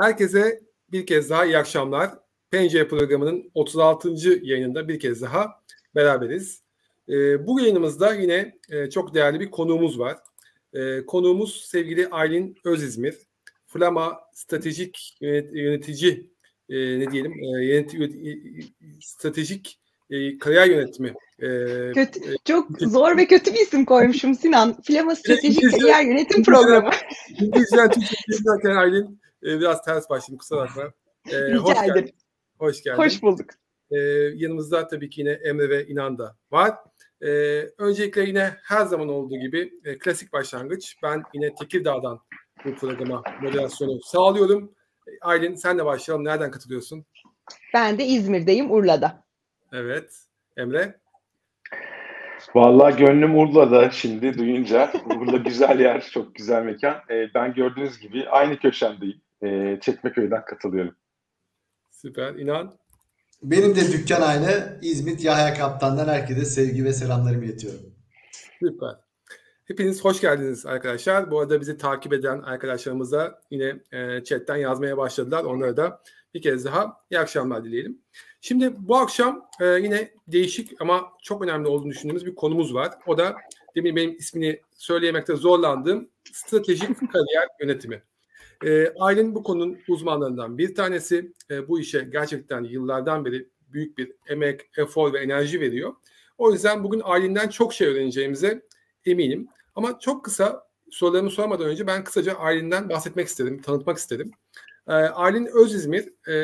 [0.00, 0.60] Herkese
[0.92, 2.10] bir kez daha iyi akşamlar.
[2.50, 4.08] Pencere programının 36.
[4.42, 5.62] yayınında bir kez daha
[5.94, 6.62] beraberiz.
[7.08, 10.18] E, bu yayınımızda yine e, çok değerli bir konuğumuz var.
[10.74, 13.14] E, konuğumuz sevgili Aylin Özizmir.
[13.66, 16.30] Flama stratejik yönetici
[16.68, 17.94] e, ne diyelim e, yönet,
[19.00, 21.14] stratejik e, kariyer yönetimi.
[21.38, 21.48] E,
[21.92, 24.82] kötü, çok e, zor ve kötü bir isim koymuşum Sinan.
[24.82, 26.90] Flama Stratejik Kariyer Yönetim Programı.
[27.40, 30.82] İngilizceden Türkçe'ye Aylin e, biraz ters başladım kusura bakma.
[31.30, 31.94] E, Rica hoş ederim.
[31.94, 32.14] Geldin.
[32.58, 32.98] Hoş geldin.
[32.98, 33.50] Hoş bulduk.
[33.90, 33.98] E,
[34.34, 36.74] yanımızda tabii ki yine Emre ve İnan da var.
[37.22, 37.28] E,
[37.78, 40.96] öncelikle yine her zaman olduğu gibi e, klasik başlangıç.
[41.02, 42.20] Ben yine Tekirdağ'dan
[42.64, 44.74] bu programa moderasyonu sağlıyorum.
[45.20, 46.24] Aylin sen de başlayalım.
[46.24, 47.06] Nereden katılıyorsun?
[47.74, 49.24] Ben de İzmir'deyim, Urla'da.
[49.72, 50.14] Evet.
[50.56, 51.00] Emre?
[52.54, 54.92] Vallahi gönlüm Urla'da şimdi duyunca.
[55.04, 57.02] Urla güzel yer, çok güzel mekan.
[57.10, 59.20] Ee, ben gördüğünüz gibi aynı köşemdeyim.
[59.42, 60.94] Ee, Çekmeköy'den katılıyorum.
[61.90, 62.34] Süper.
[62.34, 62.74] İnan?
[63.42, 64.78] Benim de dükkan aynı.
[64.82, 67.80] İzmit Yahya Kaptan'dan herkese sevgi ve selamlarımı iletiyorum.
[68.58, 68.96] Süper.
[69.64, 71.30] Hepiniz hoş geldiniz arkadaşlar.
[71.30, 75.44] Bu arada bizi takip eden arkadaşlarımıza yine e, chatten yazmaya başladılar.
[75.44, 76.02] Onlara da
[76.34, 77.98] bir kez daha iyi akşamlar dileyelim.
[78.40, 82.92] Şimdi bu akşam e, yine değişik ama çok önemli olduğunu düşündüğümüz bir konumuz var.
[83.06, 83.36] O da
[83.76, 88.02] demin benim ismini söyleyemekte zorlandığım stratejik kariyer yönetimi.
[88.64, 91.32] E, Aylin bu konunun uzmanlarından bir tanesi.
[91.50, 95.94] E, bu işe gerçekten yıllardan beri büyük bir emek, efor ve enerji veriyor.
[96.38, 98.62] O yüzden bugün Aylin'den çok şey öğreneceğimize
[99.06, 99.48] eminim.
[99.74, 104.30] Ama çok kısa sorularımı sormadan önce ben kısaca Aylin'den bahsetmek istedim, tanıtmak istedim.
[104.88, 106.34] E, Aylin Özizmir e,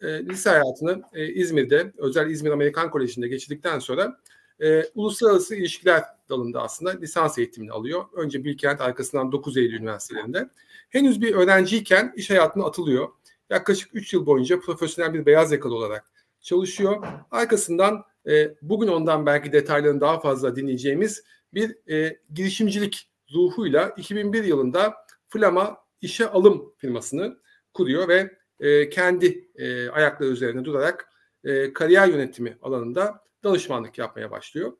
[0.00, 4.20] e, lise hayatını e, İzmir'de, özel İzmir Amerikan Koleji'nde geçirdikten sonra
[4.60, 8.04] e, uluslararası ilişkiler dalında aslında lisans eğitimini alıyor.
[8.12, 10.50] Önce Bilkent arkasından 9 Eylül Üniversitelerinde.
[10.88, 13.08] Henüz bir öğrenciyken iş hayatına atılıyor.
[13.50, 16.04] Yaklaşık 3 yıl boyunca profesyonel bir beyaz yakalı olarak
[16.40, 17.06] çalışıyor.
[17.30, 24.94] Arkasından e, bugün ondan belki detaylarını daha fazla dinleyeceğimiz bir e, girişimcilik ruhuyla 2001 yılında
[25.28, 27.38] Flama işe alım firmasını
[27.74, 31.12] kuruyor ve e, kendi e, ayakları üzerine durarak
[31.44, 34.72] e, kariyer yönetimi alanında danışmanlık yapmaya başlıyor.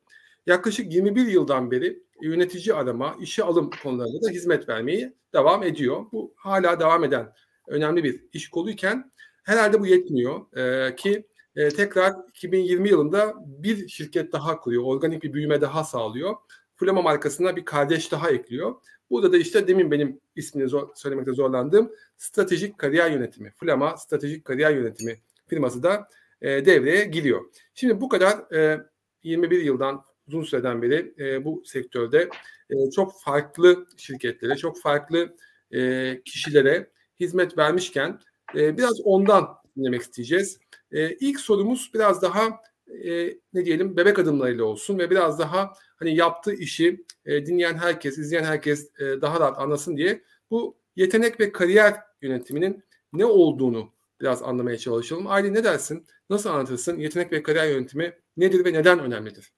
[0.47, 6.07] Yaklaşık 21 yıldan beri yönetici arama, işe alım konularında da hizmet vermeyi devam ediyor.
[6.13, 7.33] Bu hala devam eden
[7.67, 9.11] önemli bir iş koluyken
[9.45, 14.83] herhalde bu yetmiyor e, ki e, tekrar 2020 yılında bir şirket daha kuruyor.
[14.83, 16.35] Organik bir büyüme daha sağlıyor.
[16.75, 18.75] Flama markasına bir kardeş daha ekliyor.
[19.11, 23.53] Burada da işte demin benim ismini zor, söylemekte zorlandığım stratejik kariyer yönetimi.
[23.57, 26.09] Flama stratejik kariyer yönetimi firması da
[26.41, 27.45] e, devreye giriyor.
[27.75, 28.81] Şimdi bu kadar e,
[29.23, 32.29] 21 yıldan uzun süreden beri e, bu sektörde
[32.71, 35.37] e, çok farklı şirketlere, çok farklı
[35.75, 38.21] e, kişilere hizmet vermişken
[38.55, 40.59] e, biraz ondan dinlemek isteyeceğiz.
[40.93, 42.61] E, ilk sorumuz biraz daha
[43.05, 48.19] e, ne diyelim bebek adımlarıyla olsun ve biraz daha hani yaptığı işi e, dinleyen herkes,
[48.19, 54.43] izleyen herkes e, daha rahat anlasın diye bu yetenek ve kariyer yönetiminin ne olduğunu biraz
[54.43, 55.27] anlamaya çalışalım.
[55.27, 56.07] Aylin ne dersin?
[56.31, 56.99] Nasıl anlatırsın?
[56.99, 59.53] Yetenek ve kariyer yönetimi nedir ve neden önemlidir?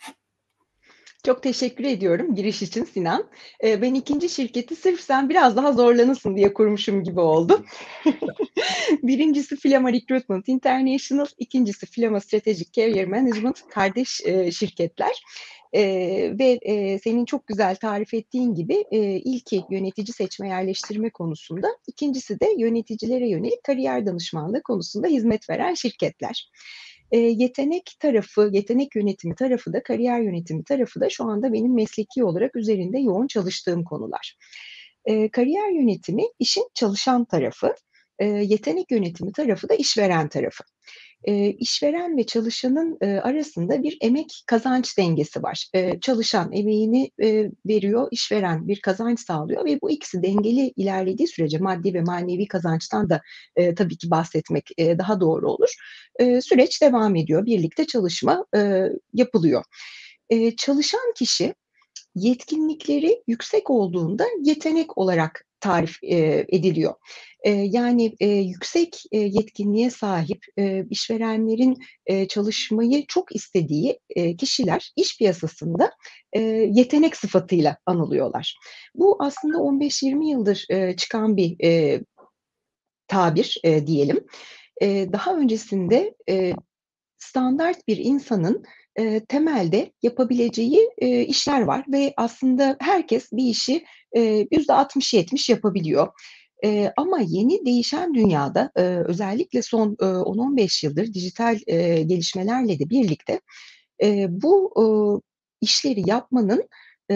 [1.24, 3.30] Çok teşekkür ediyorum giriş için Sinan.
[3.64, 7.64] Ee, ben ikinci şirketi sırf sen biraz daha zorlanırsın diye kurmuşum gibi oldu.
[9.02, 15.22] Birincisi Flama Recruitment International, ikincisi Flama Strategic Career Management kardeş e, şirketler.
[15.72, 15.82] E,
[16.38, 22.40] ve e, senin çok güzel tarif ettiğin gibi e, ilki yönetici seçme yerleştirme konusunda, ikincisi
[22.40, 26.50] de yöneticilere yönelik kariyer danışmanlığı konusunda hizmet veren şirketler.
[27.12, 32.24] E, yetenek tarafı, yetenek yönetimi tarafı da, kariyer yönetimi tarafı da şu anda benim mesleki
[32.24, 34.36] olarak üzerinde yoğun çalıştığım konular.
[35.04, 37.74] E, kariyer yönetimi işin çalışan tarafı,
[38.18, 40.64] e, yetenek yönetimi tarafı da işveren tarafı
[41.24, 45.70] e, işveren ve çalışanın arasında bir emek kazanç dengesi var.
[46.00, 47.10] Çalışan emeğini
[47.66, 53.10] veriyor, işveren bir kazanç sağlıyor ve bu ikisi dengeli ilerlediği sürece maddi ve manevi kazançtan
[53.10, 53.20] da
[53.76, 55.74] tabii ki bahsetmek daha doğru olur.
[56.20, 58.46] Süreç devam ediyor, birlikte çalışma
[59.14, 59.64] yapılıyor.
[60.56, 61.54] Çalışan kişi
[62.14, 66.94] yetkinlikleri yüksek olduğunda yetenek olarak tarif e, ediliyor.
[67.42, 74.92] E, yani e, yüksek e, yetkinliğe sahip e, işverenlerin e, çalışmayı çok istediği e, kişiler
[74.96, 75.92] iş piyasasında
[76.32, 76.40] e,
[76.72, 78.58] yetenek sıfatıyla anılıyorlar.
[78.94, 82.00] Bu aslında 15-20 yıldır e, çıkan bir e,
[83.08, 84.24] tabir e, diyelim.
[84.82, 86.52] E, daha öncesinde e,
[87.18, 88.64] standart bir insanın
[88.96, 93.84] e, temelde yapabileceği e, işler var ve aslında herkes bir işi
[94.52, 96.08] yüzde 60-70 yapabiliyor.
[96.64, 102.90] E, ama yeni değişen dünyada e, özellikle son e, 10-15 yıldır dijital e, gelişmelerle de
[102.90, 103.40] birlikte
[104.02, 104.84] e, bu e,
[105.60, 106.68] işleri yapmanın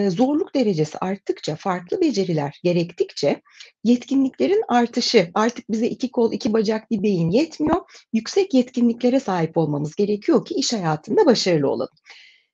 [0.09, 3.41] zorluk derecesi arttıkça, farklı beceriler gerektikçe
[3.83, 7.81] yetkinliklerin artışı, artık bize iki kol, iki bacak, bir beyin yetmiyor.
[8.13, 11.95] Yüksek yetkinliklere sahip olmamız gerekiyor ki iş hayatında başarılı olalım.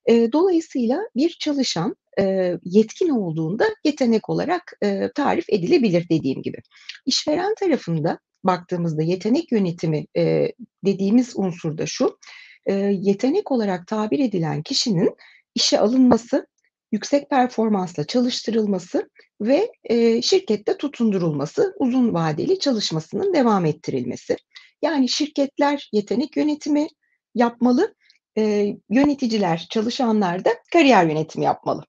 [0.09, 1.95] Dolayısıyla bir çalışan
[2.63, 4.73] yetkin olduğunda yetenek olarak
[5.15, 6.57] tarif edilebilir dediğim gibi.
[7.05, 10.05] İşveren tarafında baktığımızda yetenek yönetimi
[10.85, 12.17] dediğimiz unsur da şu,
[12.91, 15.15] yetenek olarak tabir edilen kişinin
[15.55, 16.47] işe alınması,
[16.91, 19.09] yüksek performansla çalıştırılması
[19.41, 24.37] ve e, şirkette tutundurulması, uzun vadeli çalışmasının devam ettirilmesi.
[24.81, 26.87] Yani şirketler yetenek yönetimi
[27.35, 27.95] yapmalı,
[28.37, 31.83] e, yöneticiler, çalışanlar da kariyer yönetimi yapmalı.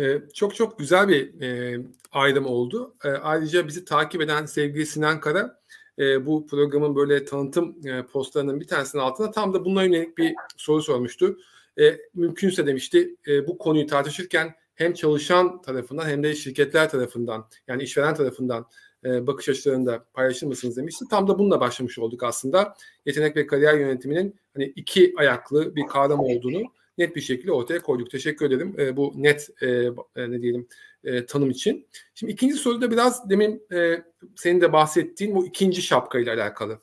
[0.00, 1.80] Ee, çok çok güzel bir e,
[2.12, 2.94] ayrım oldu.
[3.04, 5.60] E, ayrıca bizi takip eden sevgili Sinan Kara
[5.98, 10.34] e, bu programın böyle tanıtım e, postlarının bir tanesinin altında tam da bununla yönelik bir
[10.56, 11.38] soru sormuştu.
[11.80, 17.82] E, mümkünse demişti e, bu konuyu tartışırken hem çalışan tarafından hem de şirketler tarafından yani
[17.82, 18.66] işveren tarafından
[19.04, 21.04] e, bakış açılarını da paylaşır mısınız demişti.
[21.10, 22.74] Tam da bununla başlamış olduk aslında.
[23.06, 26.62] Yetenek ve kariyer yönetiminin hani iki ayaklı bir kavram olduğunu
[26.98, 28.10] net bir şekilde ortaya koyduk.
[28.10, 29.90] Teşekkür ederim e, bu net e, e,
[30.30, 30.68] ne diyelim
[31.04, 31.86] e, tanım için.
[32.14, 34.02] Şimdi ikinci soruda biraz demin e,
[34.36, 36.78] senin de bahsettiğin bu ikinci şapka ile alakalı.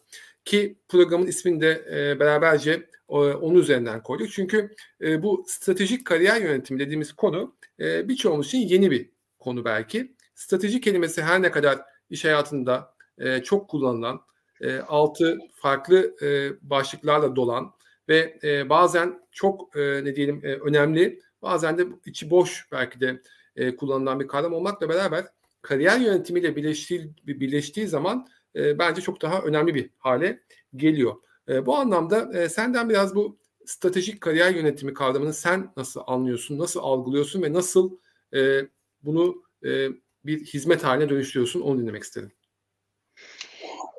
[0.46, 2.72] Ki programın ismini de e, beraberce
[3.10, 4.32] e, onun üzerinden koyduk.
[4.32, 9.10] Çünkü e, bu stratejik kariyer yönetimi dediğimiz konu e, birçoğumuz için yeni bir
[9.40, 10.16] konu belki.
[10.36, 11.80] Strateji kelimesi her ne kadar
[12.10, 14.22] iş hayatında e, çok kullanılan,
[14.62, 17.74] e, altı farklı e, başlıklarla dolan
[18.10, 23.22] ve e, bazen çok e, ne diyelim e, önemli, bazen de içi boş belki de
[23.56, 25.26] e, kullanılan bir kavram olmakla beraber
[25.62, 30.40] kariyer yönetimiyle birleştiği, birleştiği zaman e, bence çok daha önemli bir hale
[30.76, 31.16] geliyor.
[31.50, 36.80] E, bu anlamda e, senden biraz bu stratejik kariyer yönetimi kavramını sen nasıl anlıyorsun, nasıl
[36.80, 37.98] algılıyorsun ve nasıl
[38.36, 38.60] e,
[39.04, 39.88] bunu e,
[40.26, 42.32] bir hizmet haline dönüştürüyorsun onu dinlemek istedim.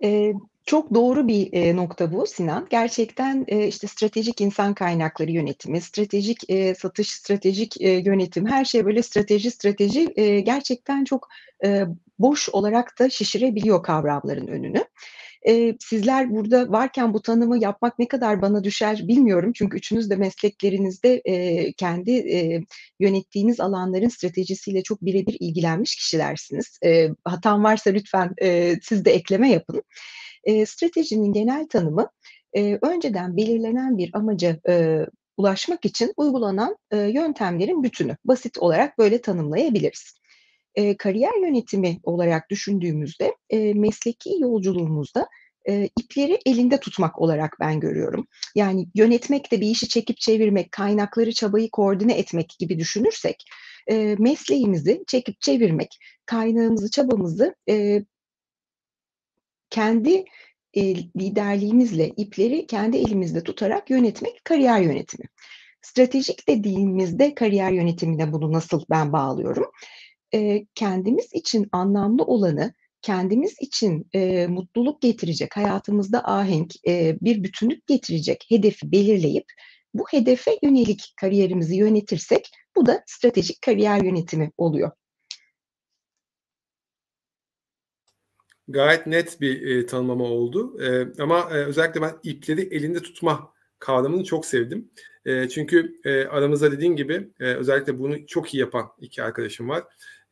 [0.05, 0.33] Ee,
[0.67, 2.67] çok doğru bir e, nokta bu Sinan.
[2.71, 8.87] Gerçekten e, işte stratejik insan kaynakları yönetimi, stratejik e, satış, stratejik e, yönetim, her şey
[8.87, 11.29] böyle strateji strateji e, gerçekten çok
[11.65, 11.87] e,
[12.19, 14.85] boş olarak da şişirebiliyor kavramların önünü.
[15.49, 19.53] E, sizler burada varken bu tanımı yapmak ne kadar bana düşer bilmiyorum.
[19.55, 22.61] Çünkü üçünüz de mesleklerinizde e, kendi e,
[23.01, 26.79] yönettiğiniz alanların stratejisiyle çok birebir ilgilenmiş kişilersiniz.
[26.85, 29.83] E, hatam varsa lütfen e, siz de ekleme yapın.
[30.45, 32.09] E, stratejinin genel tanımı
[32.57, 34.99] e, önceden belirlenen bir amaca e,
[35.37, 38.17] ulaşmak için uygulanan e, yöntemlerin bütünü.
[38.25, 40.24] Basit olarak böyle tanımlayabiliriz.
[40.75, 45.29] E, kariyer yönetimi olarak düşündüğümüzde e, mesleki yolculuğumuzda
[45.69, 48.27] e, ipleri elinde tutmak olarak ben görüyorum.
[48.55, 53.45] Yani yönetmek de bir işi çekip çevirmek, kaynakları, çabayı koordine etmek gibi düşünürsek,
[53.91, 58.05] e, mesleğimizi çekip çevirmek, kaynağımızı, çabamızı e,
[59.71, 60.25] kendi
[60.75, 65.25] e, liderliğimizle ipleri kendi elimizde tutarak yönetmek kariyer yönetimi.
[65.83, 69.67] Stratejik dediğimizde kariyer yönetimine bunu nasıl ben bağlıyorum?
[70.34, 77.86] E, kendimiz için anlamlı olanı, kendimiz için e, mutluluk getirecek, hayatımızda ahenk, e, bir bütünlük
[77.86, 79.44] getirecek hedefi belirleyip
[79.94, 84.91] bu hedefe yönelik kariyerimizi yönetirsek bu da stratejik kariyer yönetimi oluyor.
[88.69, 90.82] Gayet net bir e, tanımlama oldu.
[90.82, 94.91] E, ama e, özellikle ben ipleri elinde tutma kavramını çok sevdim.
[95.24, 99.84] E, çünkü e, aramızda dediğin gibi e, özellikle bunu çok iyi yapan iki arkadaşım var.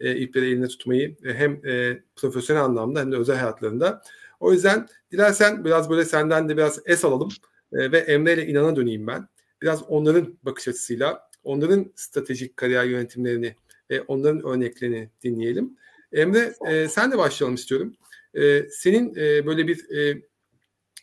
[0.02, 4.02] E, ipleri elinde tutmayı e, hem e, profesyonel anlamda hem de özel hayatlarında.
[4.40, 7.28] O yüzden dilersen biraz böyle senden de biraz es alalım
[7.72, 9.28] e, ve Emre ile İnan'a döneyim ben.
[9.62, 13.56] Biraz onların bakış açısıyla, onların stratejik kariyer yönetimlerini
[13.90, 15.76] ve onların örneklerini dinleyelim.
[16.12, 17.96] Emre e, sen de başlayalım istiyorum.
[18.34, 20.22] E, senin e, böyle bir e,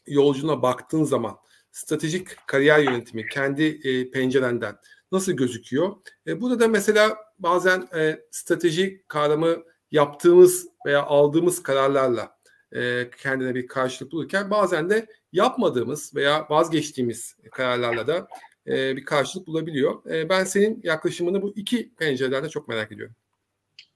[0.08, 1.38] yolculuğuna baktığın zaman
[1.72, 4.76] stratejik kariyer yönetimi kendi e, pencerenden
[5.12, 5.96] nasıl gözüküyor?
[6.28, 12.40] E, burada da mesela bazen e, strateji kavramı yaptığımız veya aldığımız kararlarla
[12.76, 18.28] e, kendine bir karşılık bulurken bazen de yapmadığımız veya vazgeçtiğimiz kararlarla da
[18.68, 20.06] e, bir karşılık bulabiliyor.
[20.12, 23.16] E, ben senin yaklaşımını bu iki pencereden de çok merak ediyorum.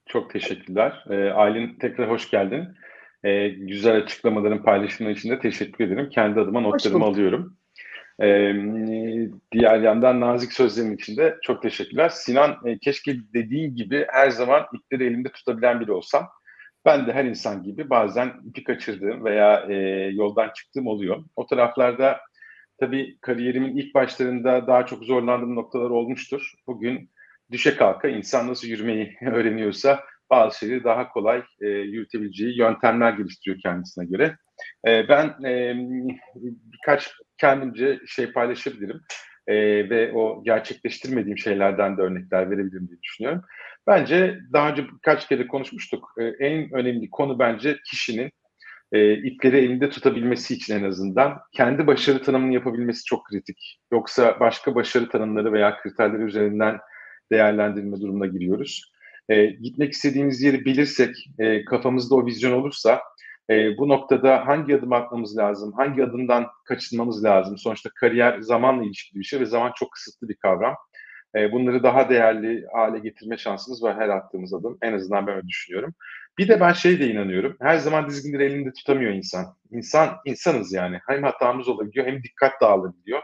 [0.05, 1.05] Çok teşekkürler.
[1.09, 2.67] E, Aylin tekrar hoş geldin.
[3.23, 6.09] E, güzel açıklamaların paylaşımı için de teşekkür ederim.
[6.09, 7.57] Kendi adıma notlarımı alıyorum.
[9.51, 12.09] Diğer yandan nazik sözlerin için de çok teşekkürler.
[12.09, 16.29] Sinan e, keşke dediğin gibi her zaman ipleri elimde tutabilen biri olsam.
[16.85, 19.73] Ben de her insan gibi bazen ipi kaçırdığım veya e,
[20.13, 21.23] yoldan çıktığım oluyor.
[21.35, 22.19] O taraflarda
[22.79, 26.53] tabii kariyerimin ilk başlarında daha çok zorlandığım noktalar olmuştur.
[26.67, 27.09] Bugün
[27.51, 34.05] düşe kalka insan nasıl yürümeyi öğreniyorsa bazı şeyleri daha kolay e, yürütebileceği yöntemler geliştiriyor kendisine
[34.05, 34.37] göre.
[34.87, 35.75] E, ben e,
[36.71, 39.01] birkaç kendimce şey paylaşabilirim
[39.47, 39.55] e,
[39.89, 43.41] ve o gerçekleştirmediğim şeylerden de örnekler verebilirim diye düşünüyorum.
[43.87, 46.13] Bence daha önce birkaç kere konuşmuştuk.
[46.19, 48.31] E, en önemli konu bence kişinin
[48.91, 53.79] e, ipleri elinde tutabilmesi için en azından kendi başarı tanımını yapabilmesi çok kritik.
[53.91, 56.79] Yoksa başka başarı tanımları veya kriterleri üzerinden
[57.31, 58.93] değerlendirme durumuna giriyoruz.
[59.29, 63.01] E, gitmek istediğimiz yeri bilirsek, e, kafamızda o vizyon olursa
[63.49, 67.57] e, bu noktada hangi adım atmamız lazım, hangi adımdan kaçınmamız lazım?
[67.57, 70.75] Sonuçta kariyer zamanla ilişkili bir şey ve zaman çok kısıtlı bir kavram.
[71.35, 74.77] E, bunları daha değerli hale getirme şansımız var her attığımız adım.
[74.81, 75.93] En azından ben öyle düşünüyorum.
[76.37, 77.57] Bir de ben şey de inanıyorum.
[77.59, 79.45] Her zaman dizginleri elinde tutamıyor insan.
[79.71, 80.99] İnsan insanız yani.
[81.07, 83.21] Hem hatamız olabiliyor hem dikkat dağılabiliyor.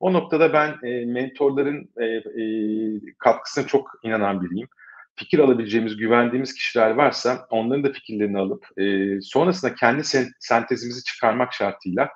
[0.00, 2.44] O noktada ben e, mentorların e, e,
[3.18, 4.68] katkısına çok inanan biriyim
[5.16, 11.52] fikir alabileceğimiz, güvendiğimiz kişiler varsa onların da fikirlerini alıp e, sonrasında kendi sen, sentezimizi çıkarmak
[11.52, 12.08] şartıyla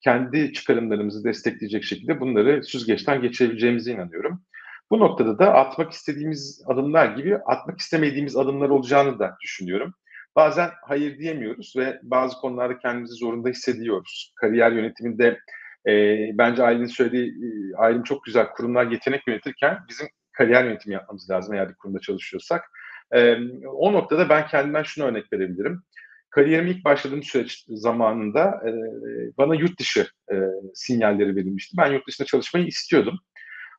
[0.00, 4.42] kendi çıkarımlarımızı destekleyecek şekilde bunları süzgeçten geçirebileceğimize inanıyorum.
[4.90, 9.94] Bu noktada da atmak istediğimiz adımlar gibi atmak istemediğimiz adımlar olacağını da düşünüyorum.
[10.36, 14.32] Bazen hayır diyemiyoruz ve bazı konularda kendimizi zorunda hissediyoruz.
[14.36, 15.38] Kariyer yönetiminde
[15.88, 15.92] e,
[16.34, 21.54] bence Aylin'in söylediği, e, Aylin çok güzel kurumlar yetenek yönetirken bizim kariyer yönetimi yapmamız lazım
[21.54, 22.70] eğer bir kurumda çalışıyorsak.
[23.14, 25.82] E, o noktada ben kendimden şunu örnek verebilirim.
[26.30, 28.70] Kariyerim ilk başladığım süreç zamanında e,
[29.38, 30.36] bana yurt dışı e,
[30.74, 31.76] sinyalleri verilmişti.
[31.78, 33.18] Ben yurt dışında çalışmayı istiyordum.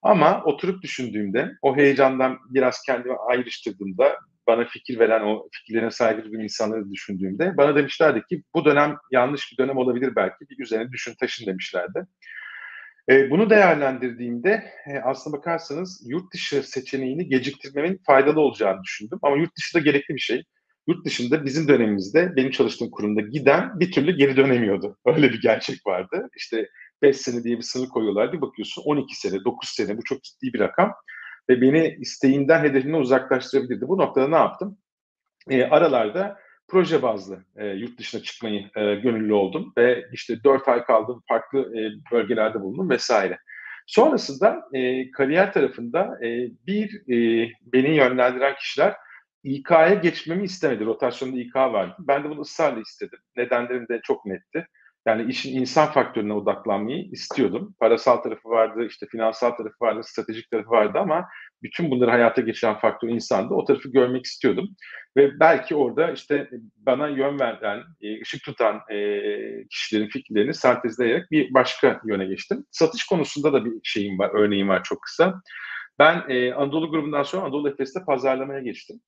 [0.01, 6.41] Ama oturup düşündüğümde, o heyecandan biraz kendimi ayrıştırdığımda, bana fikir veren o fikirlerine saygı duyduğum
[6.41, 11.13] insanları düşündüğümde bana demişlerdi ki bu dönem yanlış bir dönem olabilir belki bir üzerine düşün
[11.19, 12.05] taşın demişlerdi.
[13.09, 19.19] E, bunu değerlendirdiğimde e, aslına bakarsanız yurt dışı seçeneğini geciktirmemin faydalı olacağını düşündüm.
[19.21, 20.43] Ama yurt dışı da gerekli bir şey.
[20.87, 24.97] Yurt dışında bizim dönemimizde benim çalıştığım kurumda giden bir türlü geri dönemiyordu.
[25.05, 26.29] Öyle bir gerçek vardı.
[26.37, 26.69] İşte
[27.01, 28.33] 5 sene diye bir sınır koyuyorlar.
[28.33, 30.93] Bir bakıyorsun 12 sene, 9 sene bu çok ciddi bir rakam.
[31.49, 33.87] Ve beni isteğinden hedefimden uzaklaştırabilirdi.
[33.87, 34.77] Bu noktada ne yaptım?
[35.49, 36.37] E, aralarda
[36.69, 41.59] proje bazlı e, yurt dışına çıkmayı e, gönüllü oldum ve işte dört ay kaldım, farklı
[41.59, 43.39] e, bölgelerde bulundum vesaire.
[43.87, 48.95] Sonrasında e, kariyer tarafında e, bir e, beni yönlendiren kişiler
[49.43, 50.85] İK'ya geçmemi istemedi.
[50.85, 51.95] Rotasyonda İK vardı.
[51.99, 53.19] Ben de bunu ısrarla istedim.
[53.37, 54.67] Nedenlerim de çok netti.
[55.05, 57.75] Yani işin insan faktörüne odaklanmayı istiyordum.
[57.79, 61.25] Parasal tarafı vardı, işte finansal tarafı vardı, stratejik tarafı vardı ama
[61.63, 63.53] bütün bunları hayata geçiren faktör insandı.
[63.53, 64.69] O tarafı görmek istiyordum.
[65.17, 68.97] Ve belki orada işte bana yön veren, e, ışık tutan e,
[69.69, 72.65] kişilerin fikirlerini sentezleyerek bir başka yöne geçtim.
[72.71, 75.41] Satış konusunda da bir şeyim var, örneğim var çok kısa.
[75.99, 79.01] Ben e, Anadolu grubundan sonra Anadolu Efes'te pazarlamaya geçtim.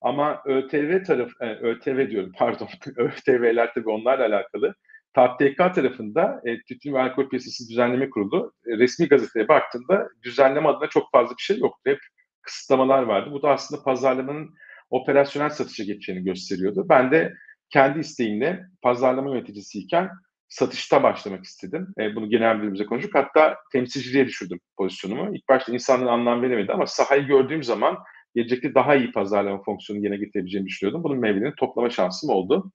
[0.00, 4.74] Ama ÖTV taraf, ÖTV diyorum pardon, ÖTV'ler tabii onlarla alakalı.
[5.14, 10.88] TAPTK tarafında e, Tütün ve Alkol Piyasası Düzenleme Kurulu e, resmi gazeteye baktığında düzenleme adına
[10.88, 11.80] çok fazla bir şey yoktu.
[11.90, 11.98] Hep
[12.42, 13.30] kısıtlamalar vardı.
[13.32, 14.54] Bu da aslında pazarlamanın
[14.90, 16.86] operasyonel satışa geçeceğini gösteriyordu.
[16.88, 17.34] Ben de
[17.70, 20.10] kendi isteğimle pazarlama yöneticisiyken
[20.48, 21.88] satışta başlamak istedim.
[22.00, 23.14] E, bunu genel müdürümüze konuştuk.
[23.14, 25.36] Hatta temsilciliğe düşürdüm pozisyonumu.
[25.36, 27.98] İlk başta insanların anlam veremedi ama sahayı gördüğüm zaman
[28.34, 31.04] gelecekte daha iyi pazarlama fonksiyonu yerine getirebileceğimi düşünüyordum.
[31.04, 32.72] Bunun meyvelerini toplama şansım oldu.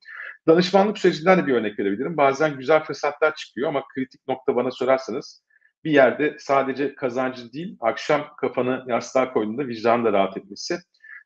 [0.48, 2.18] Danışmanlık sürecinden de bir örnek verebilirim.
[2.18, 5.44] Bazen güzel fırsatlar çıkıyor ama kritik nokta bana sorarsanız
[5.84, 10.78] bir yerde sadece kazancı değil, akşam kafanı yastığa koyduğunda vicdanın da rahat etmesi.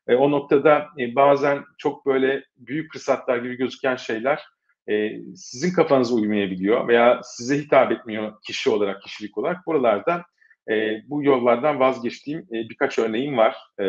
[0.08, 4.42] E, o noktada e, bazen çok böyle büyük fırsatlar gibi gözüken şeyler
[4.90, 9.66] e, sizin kafanıza uymayabiliyor veya size hitap etmiyor kişi olarak, kişilik olarak.
[9.66, 10.24] Buralarda
[10.70, 13.56] e, bu yollardan vazgeçtiğim e, birkaç örneğim var.
[13.80, 13.84] E,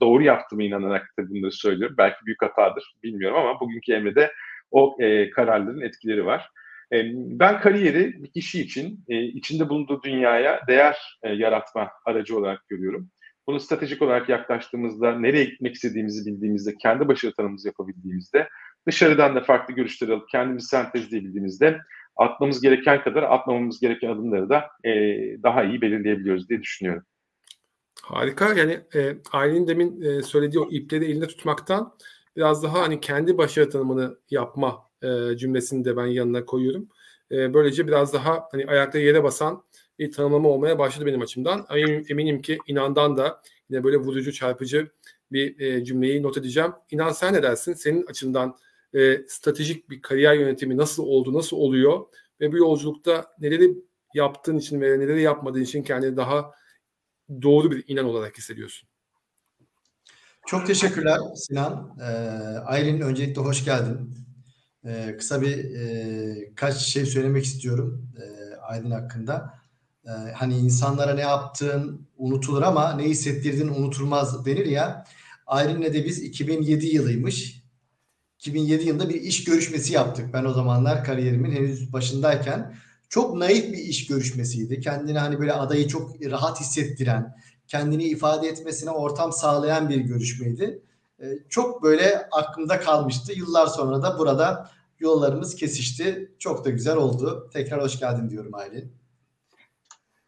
[0.00, 1.96] doğru yaptığımı inanarak da bunları söylüyorum.
[1.98, 4.32] Belki büyük hatadır, bilmiyorum ama bugünkü Emre'de
[4.70, 6.50] o e, kararların etkileri var.
[6.92, 12.68] E, ben kariyeri bir kişi için e, içinde bulunduğu dünyaya değer e, yaratma aracı olarak
[12.68, 13.10] görüyorum.
[13.46, 18.48] Bunu stratejik olarak yaklaştığımızda, nereye gitmek istediğimizi bildiğimizde, kendi başarı tanımımızı yapabildiğimizde,
[18.86, 21.80] dışarıdan da farklı görüşler alıp kendimizi sentezleyebildiğimizde
[22.18, 24.92] atmamız gereken kadar atmamamız gereken adımları da e,
[25.42, 27.04] daha iyi belirleyebiliyoruz diye düşünüyorum.
[28.02, 28.54] Harika.
[28.54, 31.94] Yani e, Aylin demin e, söylediği o ipleri elinde tutmaktan
[32.36, 36.88] biraz daha hani kendi başarı tanımını yapma e, cümlesini de ben yanına koyuyorum.
[37.30, 39.62] E, böylece biraz daha hani ayakta yere basan
[39.98, 41.66] bir tanımlama olmaya başladı benim açımdan.
[41.70, 44.88] Eminim, eminim ki inandan da yine böyle vurucu, çarpıcı
[45.32, 46.72] bir e, cümleyi not edeceğim.
[46.90, 47.74] İnan sen ne dersin?
[47.74, 48.56] Senin açından
[48.94, 52.06] e, stratejik bir kariyer yönetimi nasıl oldu, nasıl oluyor
[52.40, 53.74] ve bu yolculukta neleri
[54.14, 56.50] yaptığın için ve neleri yapmadığın için kendini daha
[57.42, 58.88] doğru bir inan olarak hissediyorsun?
[60.46, 61.96] Çok teşekkürler Sinan.
[62.00, 62.04] Ee,
[62.58, 64.14] Aylin öncelikle hoş geldin.
[64.84, 69.54] Ee, kısa bir e, kaç şey söylemek istiyorum e, Aylin hakkında.
[70.04, 75.04] E, hani insanlara ne yaptığın unutulur ama ne hissettirdiğin unutulmaz denir ya.
[75.46, 77.57] Aylin'le de biz 2007 yılıymış.
[78.38, 80.26] 2007 yılında bir iş görüşmesi yaptık.
[80.32, 82.74] Ben o zamanlar kariyerimin henüz başındayken
[83.08, 84.80] çok naif bir iş görüşmesiydi.
[84.80, 90.82] Kendini hani böyle adayı çok rahat hissettiren, kendini ifade etmesine ortam sağlayan bir görüşmeydi.
[91.22, 93.32] Ee, çok böyle aklımda kalmıştı.
[93.32, 96.32] Yıllar sonra da burada yollarımız kesişti.
[96.38, 97.50] Çok da güzel oldu.
[97.52, 98.92] Tekrar hoş geldin diyorum Aylin.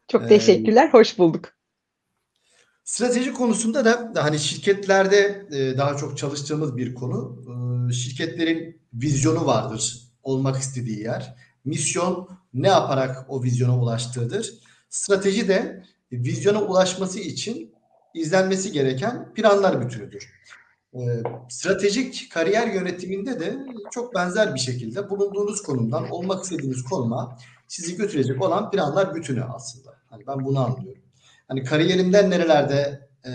[0.09, 0.87] Çok teşekkürler.
[0.87, 1.53] Ee, hoş bulduk.
[2.85, 7.43] Strateji konusunda da hani şirketlerde e, daha çok çalıştığımız bir konu.
[7.91, 10.01] Ee, şirketlerin vizyonu vardır.
[10.23, 11.35] Olmak istediği yer.
[11.65, 14.55] Misyon ne yaparak o vizyona ulaştığıdır.
[14.91, 17.75] Strateji de vizyona ulaşması için
[18.15, 20.33] izlenmesi gereken planlar bütünüdür.
[20.95, 21.01] E,
[21.49, 23.59] stratejik kariyer yönetiminde de
[23.91, 29.91] çok benzer bir şekilde bulunduğunuz konumdan olmak istediğiniz konuma sizi götürecek olan planlar bütünü aslında.
[30.11, 31.03] Hani ben bunu anlıyorum.
[31.49, 33.31] Hani kariyerimden nerelerde e,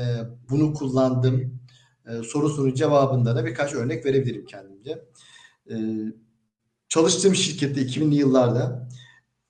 [0.50, 1.60] bunu kullandım
[2.08, 5.06] e, sorusunun cevabında da birkaç örnek verebilirim kendimce.
[5.70, 5.76] E,
[6.90, 8.90] çalıştığım şirkette 2000'li yıllarda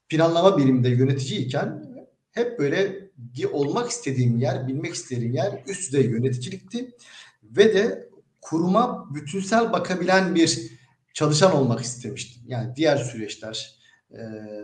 [0.09, 1.95] planlama biriminde yöneticiyken
[2.31, 3.05] hep böyle
[3.51, 6.95] olmak istediğim yer, bilmek istediğim yer üst düzey yöneticilikti
[7.43, 8.09] ve de
[8.41, 10.71] kuruma bütünsel bakabilen bir
[11.13, 12.43] çalışan olmak istemiştim.
[12.47, 13.75] Yani diğer süreçler
[14.11, 14.19] e,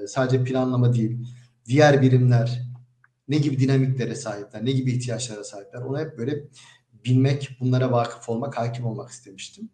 [0.08, 1.17] sadece planlama değil,
[1.65, 2.62] diğer birimler
[3.27, 6.43] ne gibi dinamiklere sahipler, ne gibi ihtiyaçlara sahipler onu hep böyle
[7.05, 9.69] bilmek, bunlara vakıf olmak, hakim olmak istemiştim.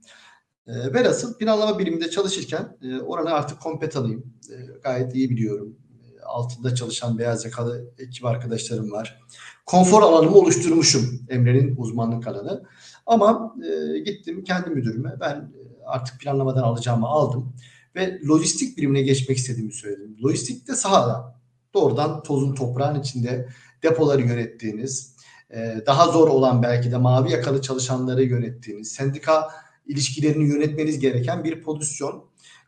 [0.67, 4.33] E, velhasıl planlama biriminde çalışırken e, oranı artık kompet alayım.
[4.51, 5.75] E, gayet iyi biliyorum.
[6.01, 9.21] E, altında çalışan beyaz yakalı ekip arkadaşlarım var.
[9.65, 12.63] Konfor alanımı oluşturmuşum Emre'nin uzmanlık alanı.
[13.05, 17.53] Ama e, gittim kendi müdürüme ben e, artık planlamadan alacağımı aldım
[17.95, 20.17] ve lojistik birimine geçmek istediğimi söyledim.
[20.23, 21.37] Lojistik de sahada.
[21.73, 23.49] Doğrudan tozun toprağın içinde
[23.83, 25.16] depoları yönettiğiniz,
[25.53, 29.51] e, daha zor olan belki de mavi yakalı çalışanları yönettiğiniz, sendika
[29.85, 32.25] ilişkilerini yönetmeniz gereken bir pozisyon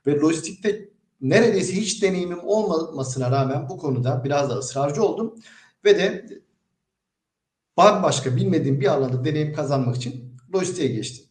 [0.07, 0.89] ve lojistikte
[1.21, 5.35] neredeyse hiç deneyimim olmamasına rağmen bu konuda biraz da ısrarcı oldum
[5.85, 6.25] ve de
[7.77, 11.25] bambaşka bilmediğim bir alanda deneyim kazanmak için lojistiğe geçtim.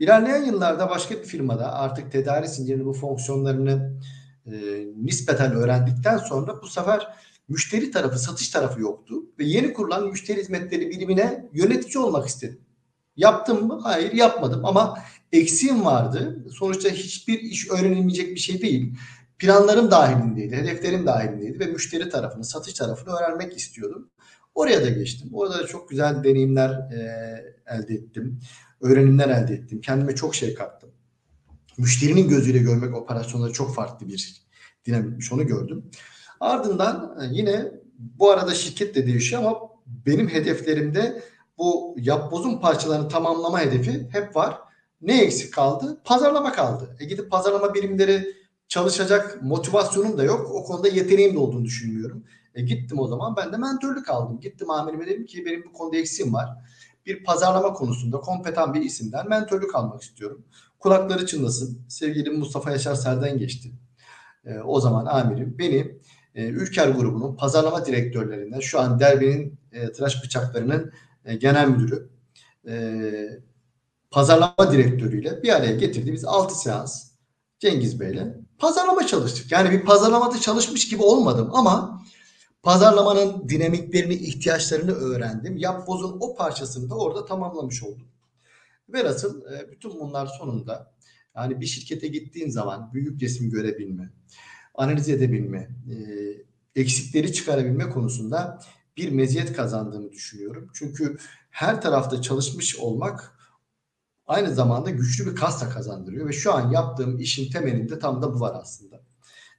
[0.00, 4.00] İlerleyen yıllarda başka bir firmada artık tedarik zincirinin bu fonksiyonlarını
[4.46, 4.52] e,
[4.96, 7.08] nispeten öğrendikten sonra bu sefer
[7.48, 12.60] müşteri tarafı, satış tarafı yoktu ve yeni kurulan müşteri hizmetleri birimine yönetici olmak istedim.
[13.16, 13.80] Yaptım mı?
[13.82, 14.98] Hayır yapmadım ama
[15.32, 16.44] eksiğim vardı.
[16.52, 18.94] Sonuçta hiçbir iş öğrenilmeyecek bir şey değil.
[19.38, 24.10] Planlarım dahilindeydi, hedeflerim dahilindeydi ve müşteri tarafını, satış tarafını öğrenmek istiyordum.
[24.54, 25.30] Oraya da geçtim.
[25.32, 27.00] Orada da çok güzel deneyimler e,
[27.66, 28.40] elde ettim.
[28.80, 29.80] Öğrenimler elde ettim.
[29.80, 30.90] Kendime çok şey kattım.
[31.78, 34.42] Müşterinin gözüyle görmek operasyonları çok farklı bir
[34.86, 35.90] dinamikmiş onu gördüm.
[36.40, 39.60] Ardından e, yine bu arada şirket de değişiyor ama
[40.06, 41.22] benim hedeflerimde
[41.58, 44.58] bu yapbozun parçalarını tamamlama hedefi hep var.
[45.00, 46.00] Ne eksik kaldı?
[46.04, 46.96] Pazarlama kaldı.
[47.00, 48.34] E gidip pazarlama birimleri
[48.68, 50.50] çalışacak motivasyonum da yok.
[50.52, 52.24] O konuda yeteneğim de olduğunu düşünmüyorum.
[52.54, 54.40] E gittim o zaman ben de mentörlük aldım.
[54.40, 56.48] Gittim amirime dedim ki benim bu konuda eksiğim var.
[57.06, 60.44] Bir pazarlama konusunda kompetan bir isimden mentörlük almak istiyorum.
[60.78, 61.78] Kulakları çınlasın.
[61.88, 63.72] Sevgili Mustafa Yaşar Serden geçti.
[64.44, 65.98] E, o zaman amirim beni
[66.36, 70.92] e, Ülker grubunun pazarlama direktörlerinden şu an Derbi'nin e, tıraş bıçaklarının
[71.24, 72.08] e, genel müdürü
[72.68, 73.08] e,
[74.10, 76.12] pazarlama direktörüyle bir araya getirdi.
[76.12, 77.10] Biz 6 seans
[77.58, 79.52] Cengiz Bey'le pazarlama çalıştık.
[79.52, 82.02] Yani bir pazarlamada çalışmış gibi olmadım ama
[82.66, 85.56] Pazarlamanın dinamiklerini, ihtiyaçlarını öğrendim.
[85.56, 88.08] Yapboz'un o parçasını da orada tamamlamış oldum.
[88.88, 90.92] Velhasıl e, bütün bunlar sonunda
[91.36, 94.12] yani bir şirkete gittiğin zaman büyük resim görebilme,
[94.76, 95.96] analiz edebilme, e,
[96.80, 98.60] eksikleri çıkarabilme konusunda
[98.96, 100.70] bir meziyet kazandığımı düşünüyorum.
[100.74, 101.16] Çünkü
[101.50, 103.38] her tarafta çalışmış olmak
[104.26, 108.40] aynı zamanda güçlü bir kas kazandırıyor ve şu an yaptığım işin temelinde tam da bu
[108.40, 109.02] var aslında.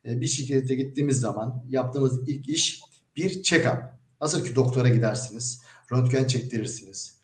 [0.05, 2.81] E, bir şirkete gittiğimiz zaman yaptığımız ilk iş
[3.15, 3.97] bir check-up.
[4.21, 7.17] Nasıl ki doktora gidersiniz, röntgen çektirirsiniz,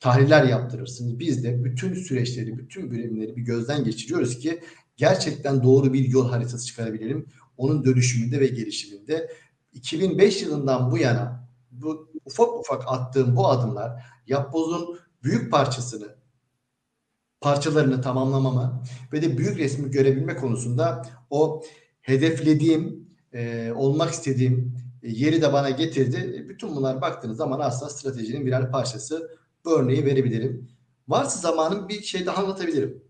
[0.00, 1.18] tahliller yaptırırsınız.
[1.18, 4.62] Biz de bütün süreçleri, bütün birimleri bir gözden geçiriyoruz ki
[4.96, 7.26] gerçekten doğru bir yol haritası çıkarabilelim.
[7.56, 9.30] Onun dönüşümünde ve gelişiminde
[9.72, 16.16] 2005 yılından bu yana bu ufak ufak attığım bu adımlar Yapboz'un büyük parçasını
[17.40, 18.82] parçalarını tamamlamama
[19.12, 21.62] ve de büyük resmi görebilme konusunda o
[22.00, 26.34] hedeflediğim, e, olmak istediğim e, yeri de bana getirdi.
[26.36, 29.30] E, bütün bunlar baktığınız zaman aslında stratejinin birer parçası.
[29.64, 30.68] Bu örneği verebilirim.
[31.08, 33.02] Varsa zamanım bir şey daha anlatabilirim.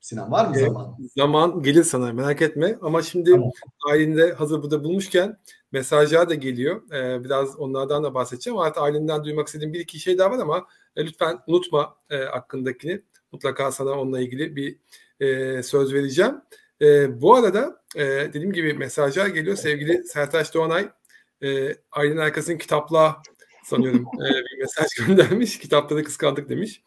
[0.00, 0.96] Sinan var mı evet, zaman?
[1.16, 2.78] Zaman gelir sana merak etme.
[2.82, 3.50] Ama şimdi tamam.
[3.90, 5.38] ailinde hazır burada bulmuşken
[5.72, 6.92] mesajlar da geliyor.
[6.92, 8.58] Ee, biraz onlardan da bahsedeceğim.
[8.58, 13.02] Artık ailenden duymak istediğim bir iki şey daha var ama e, lütfen unutma e, hakkındakini.
[13.32, 14.78] Mutlaka sana onunla ilgili bir
[15.20, 16.34] e, söz vereceğim.
[16.82, 19.56] E, bu arada e, dediğim gibi mesajlar geliyor.
[19.56, 20.88] Sevgili Sertaç Doğanay
[21.42, 23.22] e, Aylin Erkas'ın kitapla
[23.64, 25.58] sanıyorum e, bir mesaj göndermiş.
[25.58, 26.82] Kitapları kıskandık demiş.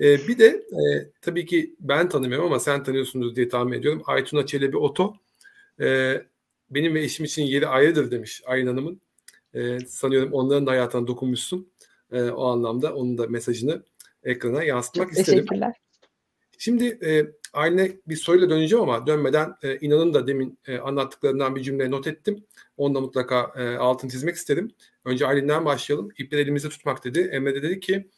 [0.00, 4.02] E, bir de e, tabii ki ben tanımıyorum ama sen tanıyorsundur diye tahmin ediyorum.
[4.06, 5.14] Aytuna Çelebi Oto
[5.80, 6.16] e,
[6.70, 9.00] benim ve eşim için yeri ayrıdır demiş Aylin Hanım'ın.
[9.54, 11.72] E, sanıyorum onların da hayatına dokunmuşsun.
[12.12, 13.82] E, o anlamda onun da mesajını
[14.24, 15.38] ekrana yansıtmak Çok istedim.
[15.38, 15.72] Teşekkürler.
[16.58, 21.62] Şimdi e, Aylin'e bir soruyla döneceğim ama dönmeden e, inanın da demin e, anlattıklarından bir
[21.62, 22.44] cümle not ettim.
[22.76, 24.70] Onu da mutlaka e, altını çizmek istedim.
[25.04, 26.08] Önce Aylin'den başlayalım.
[26.18, 27.20] İpleri elimizde tutmak dedi.
[27.20, 28.10] Emre de dedi ki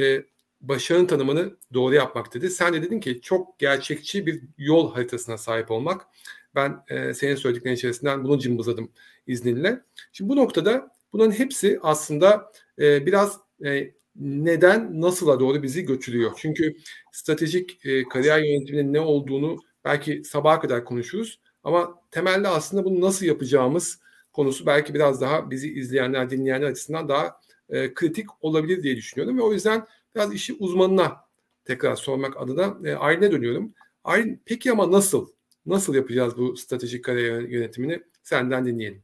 [0.00, 0.24] e,
[0.60, 2.50] başarının tanımını doğru yapmak dedi.
[2.50, 6.06] Sen de dedin ki çok gerçekçi bir yol haritasına sahip olmak.
[6.54, 8.92] Ben e, senin söylediklerin içerisinden bunu cımbızladım
[9.26, 9.80] izninle.
[10.12, 16.32] Şimdi bu noktada bunların hepsi aslında e, biraz e, neden nasıla doğru bizi götürüyor.
[16.36, 16.76] Çünkü
[17.12, 21.40] stratejik e, kariyer yönetiminin ne olduğunu belki sabaha kadar konuşuruz.
[21.64, 24.00] Ama temelde aslında bunu nasıl yapacağımız
[24.32, 29.38] konusu belki biraz daha bizi izleyenler, dinleyenler açısından daha e, kritik olabilir diye düşünüyorum.
[29.38, 31.16] Ve o yüzden biraz işi uzmanına
[31.64, 33.74] tekrar sormak adına e, Aylin'e dönüyorum.
[34.04, 35.28] Aylin peki ama nasıl?
[35.66, 38.02] Nasıl yapacağız bu stratejik kariyer yönetimini?
[38.22, 39.02] Senden dinleyelim.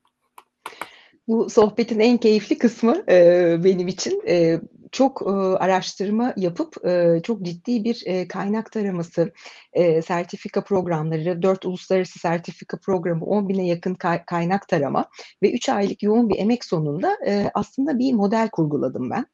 [1.29, 4.23] Bu sohbetin en keyifli kısmı e, benim için.
[4.29, 4.61] E,
[4.92, 9.33] çok e, araştırma yapıp e, çok ciddi bir e, kaynak taraması,
[9.73, 15.09] e, sertifika programları, dört uluslararası sertifika programı, 10 bine yakın kay- kaynak tarama
[15.42, 19.27] ve 3 aylık yoğun bir emek sonunda e, aslında bir model kurguladım ben.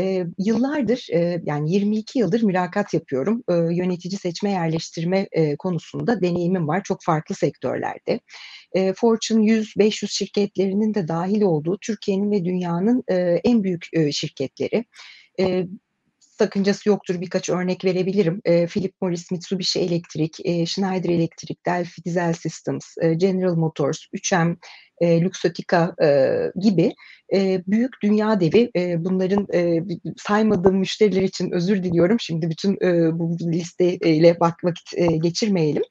[0.00, 3.44] E, yıllardır e, yani 22 yıldır mülakat yapıyorum.
[3.48, 8.20] E, yönetici seçme yerleştirme e, konusunda deneyimim var çok farklı sektörlerde.
[8.72, 14.84] E, Fortune 100-500 şirketlerinin de dahil olduğu Türkiye'nin ve dünyanın e, en büyük e, şirketleri.
[15.40, 15.66] E,
[16.38, 18.40] sakıncası yoktur birkaç örnek verebilirim.
[18.44, 24.56] E, Philip Morris, Mitsubishi Electric, e, Schneider Electric, Delphi Diesel Systems, e, General Motors, 3M,
[25.00, 26.94] e, Luxottica e, gibi
[27.34, 29.82] e, büyük dünya devi e, bunların e,
[30.16, 32.20] saymadığım müşteriler için özür diliyorum.
[32.20, 35.82] Şimdi bütün e, bu listeyle bak vakit e, geçirmeyelim.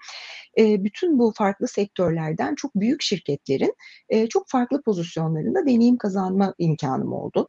[0.58, 3.74] E, bütün bu farklı sektörlerden çok büyük şirketlerin
[4.10, 7.48] e, çok farklı pozisyonlarında deneyim kazanma imkanım oldu.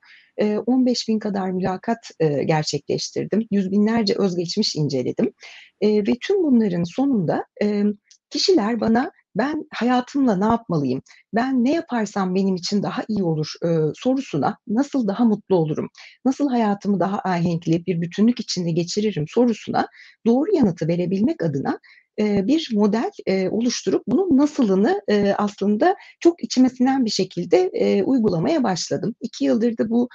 [0.67, 2.11] 15 bin kadar mülakat
[2.45, 3.47] gerçekleştirdim.
[3.51, 5.33] Yüz binlerce özgeçmiş inceledim.
[5.83, 7.45] Ve tüm bunların sonunda
[8.31, 11.03] kişiler bana ben hayatımla ne yapmalıyım?
[11.35, 15.89] Ben ne yaparsam benim için daha iyi olur e, sorusuna nasıl daha mutlu olurum?
[16.25, 19.89] Nasıl hayatımı daha ahenkli bir bütünlük içinde geçiririm sorusuna
[20.27, 21.79] doğru yanıtı verebilmek adına
[22.19, 23.11] bir model
[23.51, 25.03] oluşturup bunun nasılını
[25.39, 27.71] aslında çok içime sinen bir şekilde
[28.05, 29.15] uygulamaya başladım.
[29.21, 30.09] İki yıldır da bu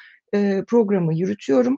[0.67, 1.77] programı yürütüyorum.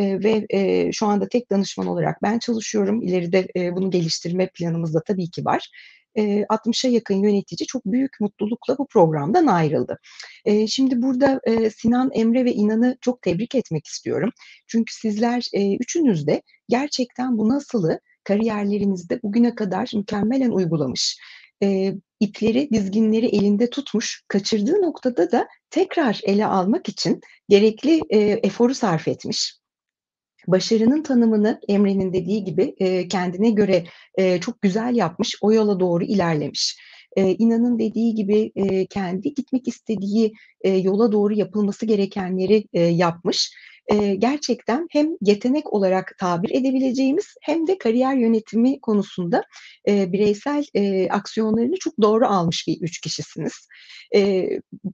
[0.00, 0.46] Ve
[0.92, 3.02] şu anda tek danışman olarak ben çalışıyorum.
[3.02, 5.70] İleride bunu geliştirme planımız da tabii ki var.
[6.16, 9.98] 60'a yakın yönetici çok büyük mutlulukla bu programdan ayrıldı.
[10.68, 11.40] Şimdi burada
[11.76, 14.30] Sinan, Emre ve İnan'ı çok tebrik etmek istiyorum.
[14.66, 15.44] Çünkü sizler
[15.80, 21.18] üçünüz de gerçekten bu nasılı kariyerlerinizde bugüne kadar mükemmelen uygulamış.
[22.20, 28.00] ipleri, dizginleri elinde tutmuş, kaçırdığı noktada da tekrar ele almak için gerekli
[28.42, 29.63] eforu sarf etmiş
[30.46, 36.04] başarının tanımını Emre'nin dediği gibi e, kendine göre e, çok güzel yapmış, o yola doğru
[36.04, 36.78] ilerlemiş.
[37.16, 43.52] E, İnan'ın dediği gibi e, kendi gitmek istediği e, yola doğru yapılması gerekenleri e, yapmış
[43.92, 49.44] e, gerçekten hem yetenek olarak tabir edebileceğimiz hem de kariyer yönetimi konusunda
[49.88, 53.68] e, bireysel e, aksiyonlarını çok doğru almış bir üç kişisiniz.
[54.14, 54.48] E,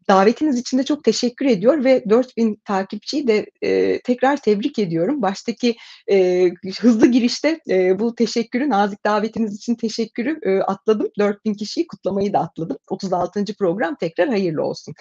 [0.09, 5.23] davetiniz için de çok teşekkür ediyor ve 4000 takipçiyi de e, tekrar tebrik ediyorum.
[5.23, 5.77] Baştaki
[6.11, 6.49] e,
[6.81, 11.09] hızlı girişte e, bu teşekkürü, nazik davetiniz için teşekkürü e, atladım.
[11.19, 12.77] 4000 kişiyi kutlamayı da atladım.
[12.89, 13.45] 36.
[13.59, 14.95] program tekrar hayırlı olsun.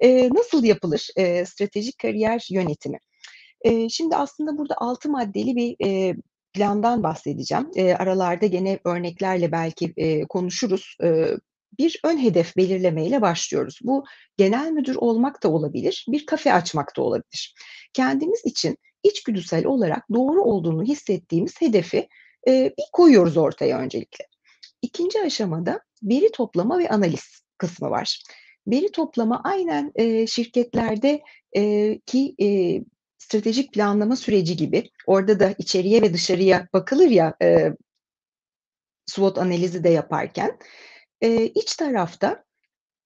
[0.00, 2.98] E, nasıl yapılır e, stratejik kariyer yönetimi?
[3.60, 6.16] E, şimdi aslında burada altı maddeli bir e,
[6.52, 7.70] plandan bahsedeceğim.
[7.76, 10.96] E, aralarda gene örneklerle belki e, konuşuruz.
[11.02, 11.26] E,
[11.78, 13.78] bir ön hedef belirlemeyle başlıyoruz.
[13.82, 14.04] Bu
[14.36, 17.54] genel müdür olmak da olabilir, bir kafe açmak da olabilir.
[17.92, 22.08] Kendimiz için içgüdüsel olarak doğru olduğunu hissettiğimiz hedefi
[22.48, 24.26] e, bir koyuyoruz ortaya öncelikle.
[24.82, 28.22] İkinci aşamada veri toplama ve analiz kısmı var.
[28.66, 31.22] Veri toplama aynen e, şirketlerde
[31.56, 32.46] e, ki e,
[33.26, 37.72] stratejik planlama süreci gibi orada da içeriye ve dışarıya bakılır ya e,
[39.06, 40.58] SWOT analizi de yaparken
[41.20, 42.44] e, iç tarafta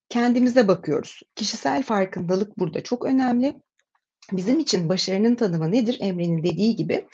[0.09, 1.21] kendimize bakıyoruz.
[1.35, 3.55] Kişisel farkındalık burada çok önemli.
[4.33, 5.97] Bizim için başarının tanımı nedir?
[6.01, 7.07] Emre'nin dediği gibi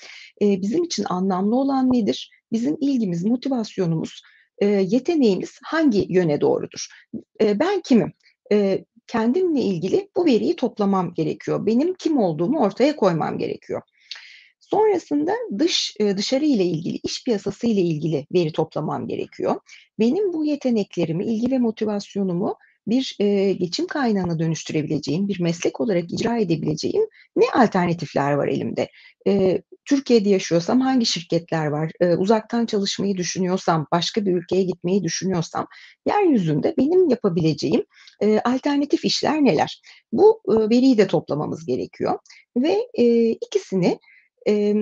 [0.43, 2.31] e, bizim için anlamlı olan nedir?
[2.53, 4.23] Bizim ilgimiz, motivasyonumuz,
[4.59, 6.87] e, yeteneğimiz hangi yöne doğrudur?
[7.41, 8.13] E, ben kimim?
[8.53, 11.67] E, kendimle ilgili bu veriyi toplamam gerekiyor.
[11.67, 13.83] Benim kim olduğumu ortaya koymam gerekiyor.
[14.61, 19.61] Sonrasında dış dışarı ile ilgili, iş piyasası ile ilgili veri toplamam gerekiyor.
[19.99, 26.39] Benim bu yeteneklerimi, ilgi ve motivasyonumu bir e, geçim kaynağına dönüştürebileceğim, bir meslek olarak icra
[26.39, 28.89] edebileceğim ne alternatifler var elimde?
[29.27, 31.93] E, Türkiye'de yaşıyorsam hangi şirketler var?
[32.01, 35.67] E, uzaktan çalışmayı düşünüyorsam, başka bir ülkeye gitmeyi düşünüyorsam,
[36.09, 37.85] yeryüzünde benim yapabileceğim
[38.23, 39.83] e, alternatif işler neler?
[40.13, 42.19] Bu e, veriyi de toplamamız gerekiyor
[42.57, 43.99] ve e, ikisini
[44.49, 44.75] e,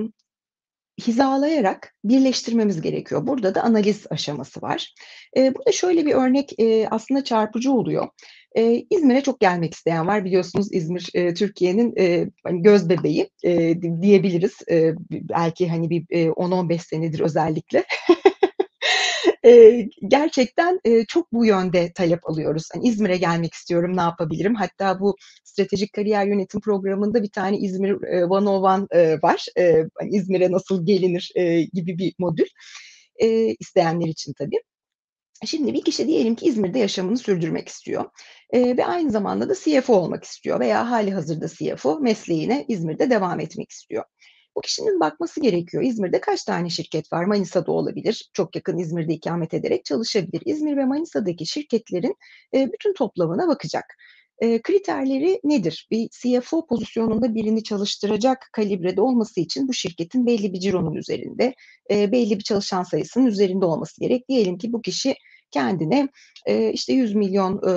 [1.00, 3.26] hizalayarak birleştirmemiz gerekiyor.
[3.26, 4.94] Burada da analiz aşaması var.
[5.36, 8.08] E, burada şöyle bir örnek e, aslında çarpıcı oluyor.
[8.56, 10.24] E, İzmir'e çok gelmek isteyen var.
[10.24, 14.54] Biliyorsunuz İzmir e, Türkiye'nin e, hani göz bebeği e, diyebiliriz.
[14.70, 17.84] E, belki hani bir e, 10-15 senedir özellikle.
[19.44, 22.68] e, gerçekten e, çok bu yönde talep alıyoruz.
[22.74, 24.54] Yani İzmir'e gelmek istiyorum, ne yapabilirim?
[24.54, 29.46] Hatta bu stratejik kariyer yönetim programında bir tane İzmir e, 101 e, var.
[29.58, 32.46] E, hani İzmir'e nasıl gelinir e, gibi bir modül.
[33.16, 33.28] E,
[33.60, 34.60] isteyenler için tabii.
[35.46, 38.04] Şimdi bir kişi diyelim ki İzmir'de yaşamını sürdürmek istiyor
[38.50, 43.40] e, ve aynı zamanda da CFO olmak istiyor veya hali hazırda CFO mesleğine İzmir'de devam
[43.40, 44.04] etmek istiyor.
[44.56, 45.82] Bu kişinin bakması gerekiyor.
[45.82, 47.24] İzmir'de kaç tane şirket var?
[47.24, 48.30] Manisa'da olabilir.
[48.32, 50.42] Çok yakın İzmir'de ikamet ederek çalışabilir.
[50.44, 52.16] İzmir ve Manisa'daki şirketlerin
[52.54, 53.84] e, bütün toplamına bakacak.
[54.38, 55.88] E, kriterleri nedir?
[55.90, 61.54] Bir CFO pozisyonunda birini çalıştıracak kalibrede olması için bu şirketin belli bir cironun üzerinde,
[61.90, 64.28] e, belli bir çalışan sayısının üzerinde olması gerek.
[64.28, 65.14] Diyelim ki bu kişi
[65.54, 66.08] kendine
[66.46, 67.72] e, işte 100 milyon e,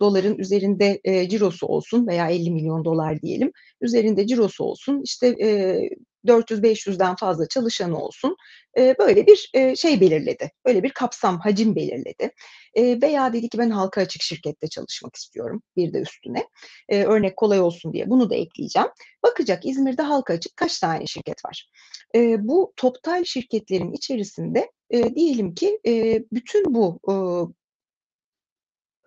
[0.00, 5.88] doların üzerinde e, cirosu olsun veya 50 milyon dolar diyelim üzerinde cirosu olsun işte e,
[6.26, 8.36] 400-500'den fazla çalışanı olsun
[8.78, 10.50] e, böyle bir e, şey belirledi.
[10.66, 12.30] Böyle bir kapsam, hacim belirledi.
[12.74, 16.44] E, veya dedi ki ben halka açık şirkette çalışmak istiyorum bir de üstüne.
[16.88, 18.88] E, örnek kolay olsun diye bunu da ekleyeceğim.
[19.22, 21.68] Bakacak İzmir'de halka açık kaç tane şirket var?
[22.14, 27.14] E, bu toptal şirketlerin içerisinde e, diyelim ki e, bütün bu e,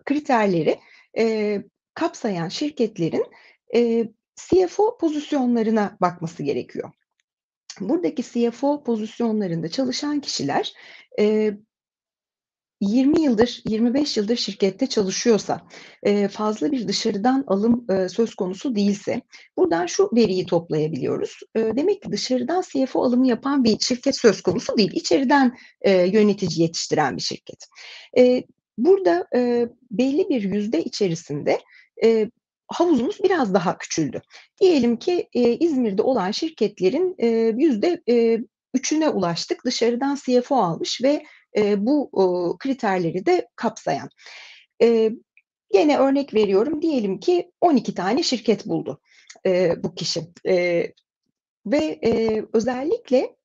[0.04, 0.78] kriterleri
[1.18, 1.62] e,
[1.94, 3.24] kapsayan şirketlerin
[3.74, 6.90] e, CFO pozisyonlarına bakması gerekiyor.
[7.80, 10.72] Buradaki CFO pozisyonlarında çalışan kişiler
[11.18, 11.54] e,
[12.80, 15.60] 20 yıldır, 25 yıldır şirkette çalışıyorsa,
[16.02, 19.22] e, fazla bir dışarıdan alım e, söz konusu değilse,
[19.56, 21.40] buradan şu veriyi toplayabiliyoruz.
[21.54, 27.16] E, demek ki dışarıdan CFO alımı yapan bir şirket söz konusu değil, içeriden yönetici yetiştiren
[27.16, 27.66] bir şirket.
[28.78, 29.26] Burada
[29.90, 31.58] belli bir yüzde içerisinde
[32.68, 34.22] havuzumuz biraz daha küçüldü.
[34.60, 35.28] Diyelim ki
[35.60, 37.16] İzmir'de olan şirketlerin
[37.58, 38.02] yüzde
[38.74, 41.22] üçüne ulaştık, dışarıdan CFO almış ve
[41.56, 44.08] e, bu o, kriterleri de kapsayan.
[44.82, 45.10] E,
[45.74, 49.00] yine örnek veriyorum diyelim ki 12 tane şirket buldu
[49.46, 50.86] e, bu kişi e,
[51.66, 53.36] ve e, özellikle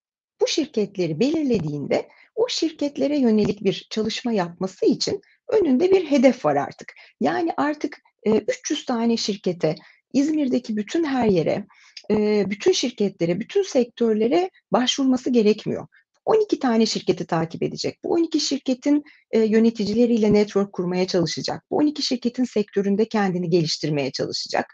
[0.41, 6.93] bu şirketleri belirlediğinde o şirketlere yönelik bir çalışma yapması için önünde bir hedef var artık.
[7.21, 9.75] Yani artık e, 300 tane şirkete,
[10.13, 11.65] İzmir'deki bütün her yere,
[12.11, 15.87] e, bütün şirketlere, bütün sektörlere başvurması gerekmiyor.
[16.25, 17.99] 12 tane şirketi takip edecek.
[18.03, 21.63] Bu 12 şirketin e, yöneticileriyle network kurmaya çalışacak.
[21.71, 24.65] Bu 12 şirketin sektöründe kendini geliştirmeye çalışacak.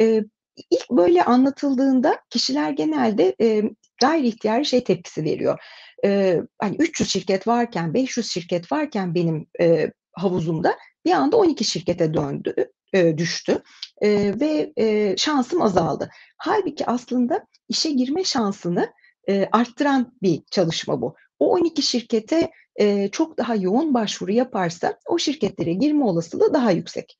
[0.00, 0.22] E,
[0.70, 3.62] ilk böyle anlatıldığında kişiler genelde e,
[4.00, 5.58] gayri ihtiyari şey tepkisi veriyor.
[6.04, 12.14] E, hani 300 şirket varken, 500 şirket varken benim e, havuzumda bir anda 12 şirkete
[12.14, 12.54] döndü,
[12.92, 13.62] e, düştü
[14.02, 16.10] e, ve e, şansım azaldı.
[16.36, 18.92] Halbuki aslında işe girme şansını
[19.28, 21.14] e, arttıran bir çalışma bu.
[21.38, 27.18] O 12 şirkete e, çok daha yoğun başvuru yaparsa o şirketlere girme olasılığı daha yüksek.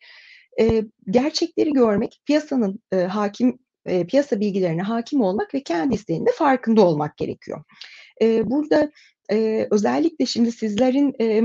[0.61, 6.87] E, gerçekleri görmek, piyasanın e, hakim e, piyasa bilgilerine hakim olmak ve kendi isteğinde farkında
[6.87, 7.65] olmak gerekiyor.
[8.23, 8.91] E, burada
[9.33, 11.43] e, özellikle şimdi sizlerin e,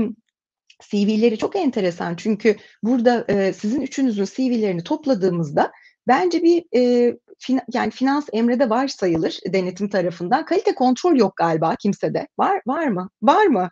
[0.90, 5.72] CV'leri çok enteresan çünkü burada e, sizin üçünüzün CV'lerini topladığımızda
[6.08, 10.44] bence bir e, fin, yani finans emrede var sayılır denetim tarafından.
[10.44, 12.28] Kalite kontrol yok galiba kimsede.
[12.38, 13.10] Var var mı?
[13.22, 13.70] Var mı?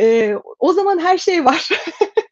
[0.00, 1.68] E, o zaman her şey var.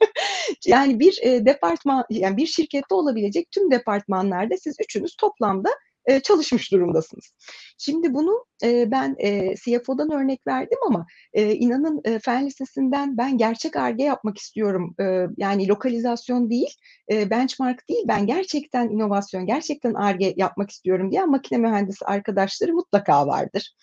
[0.66, 5.70] yani bir e, departman, yani bir şirkette olabilecek tüm departmanlarda siz üçünüz toplamda
[6.06, 7.32] e, çalışmış durumdasınız.
[7.78, 13.76] Şimdi bunu e, ben e, CFO'dan örnek verdim ama e, inanın fen lisesinden ben gerçek
[13.76, 14.94] arge yapmak istiyorum.
[15.36, 16.74] Yani lokalizasyon değil,
[17.10, 18.04] benchmark değil.
[18.08, 23.74] Ben gerçekten inovasyon, gerçekten arge yapmak istiyorum diye makine mühendisi arkadaşları mutlaka vardır.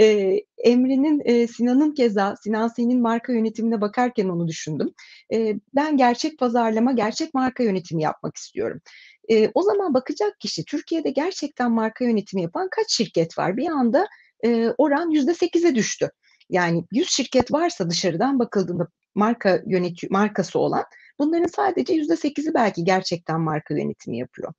[0.00, 4.94] E, Emre'nin, e, Sinan'ın keza, Sinan Sen'in marka yönetimine bakarken onu düşündüm.
[5.32, 8.80] E, ben gerçek pazarlama, gerçek marka yönetimi yapmak istiyorum.
[9.30, 13.56] E, o zaman bakacak kişi Türkiye'de gerçekten marka yönetimi yapan kaç şirket var?
[13.56, 14.08] Bir anda
[14.44, 16.10] e, oran yüzde sekize düştü.
[16.50, 20.84] Yani 100 şirket varsa dışarıdan bakıldığında marka yönetiyor, markası olan
[21.18, 24.52] bunların sadece yüzde sekizi belki gerçekten marka yönetimi yapıyor.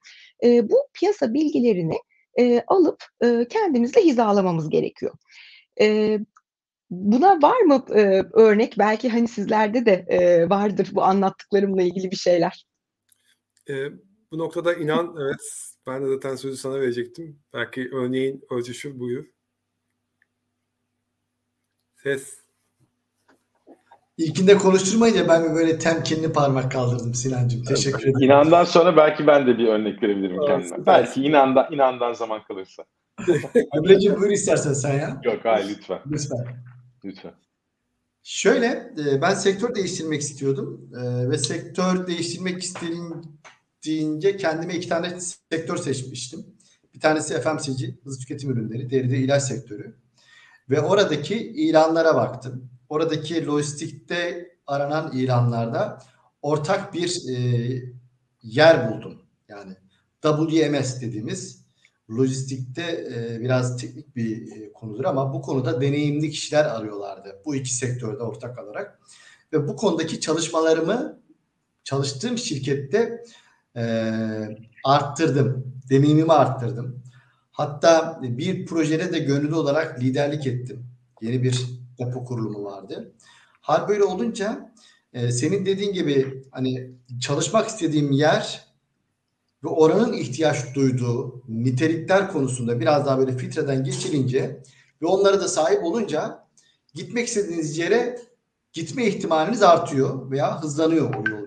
[0.43, 1.97] E, bu piyasa bilgilerini
[2.39, 5.13] e, alıp e, kendimizle hizalamamız gerekiyor.
[5.81, 6.19] E,
[6.89, 8.75] buna var mı e, örnek?
[8.77, 12.65] Belki hani sizlerde de e, vardır bu anlattıklarımla ilgili bir şeyler.
[13.69, 13.73] E,
[14.31, 17.39] bu noktada inan evet ben de zaten sözü sana verecektim.
[17.53, 19.25] Belki örneğin ölçüşü buyur.
[21.95, 22.39] Ses.
[24.17, 27.63] İlkinde konuşturmayınca ben böyle temkinli parmak kaldırdım Sinancığım.
[27.63, 28.21] Teşekkür ederim.
[28.21, 30.85] İnandan sonra belki ben de bir örnek verebilirim evet, kendime.
[30.85, 32.85] Belki inandan, inandan zaman kalırsa.
[33.75, 35.21] Emre'ciğim buyur istersen sen ya.
[35.23, 35.99] Yok hayır lütfen.
[36.11, 36.45] Lütfen.
[37.05, 37.33] Lütfen.
[38.23, 43.21] Şöyle e, ben sektör değiştirmek istiyordum e, ve sektör değiştirmek istediğim
[43.85, 45.19] deyince kendime iki tane
[45.51, 46.45] sektör seçmiştim.
[46.93, 49.95] Bir tanesi FMCG, hızlı tüketim ürünleri, diğeri de ilaç sektörü.
[50.69, 52.69] Ve oradaki ilanlara baktım.
[52.89, 55.99] Oradaki lojistikte aranan ilanlarda
[56.41, 57.37] ortak bir e,
[58.43, 59.21] yer buldum.
[59.47, 59.75] Yani
[60.21, 61.65] WMS dediğimiz
[62.11, 62.81] lojistikte
[63.15, 67.41] e, biraz teknik bir e, konudur ama bu konuda deneyimli kişiler arıyorlardı.
[67.45, 68.99] Bu iki sektörde ortak olarak.
[69.53, 71.21] Ve bu konudaki çalışmalarımı
[71.83, 73.23] çalıştığım şirkette
[73.75, 73.83] e,
[74.83, 75.73] arttırdım.
[75.89, 77.03] Deneyimimi arttırdım.
[77.51, 80.85] Hatta bir projede de gönüllü olarak liderlik ettim.
[81.21, 81.65] Yeni bir
[81.99, 83.13] depo kurulumu vardı.
[83.61, 84.73] Hal böyle olunca
[85.13, 88.65] e, senin dediğin gibi hani çalışmak istediğim yer
[89.63, 94.63] ve oranın ihtiyaç duyduğu nitelikler konusunda biraz daha böyle filtreden geçilince
[95.01, 96.47] ve onlara da sahip olunca
[96.93, 98.19] gitmek istediğiniz yere
[98.73, 101.38] gitme ihtimaliniz artıyor veya hızlanıyor o.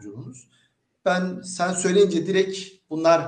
[1.04, 2.58] Ben sen söyleyince direkt
[2.90, 3.20] bunlar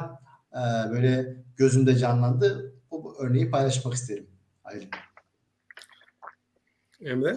[0.52, 2.74] e, böyle gözümde canlandı.
[2.90, 4.26] Bu örneği paylaşmak isterim.
[4.62, 4.88] Hayır.
[7.00, 7.36] Emre?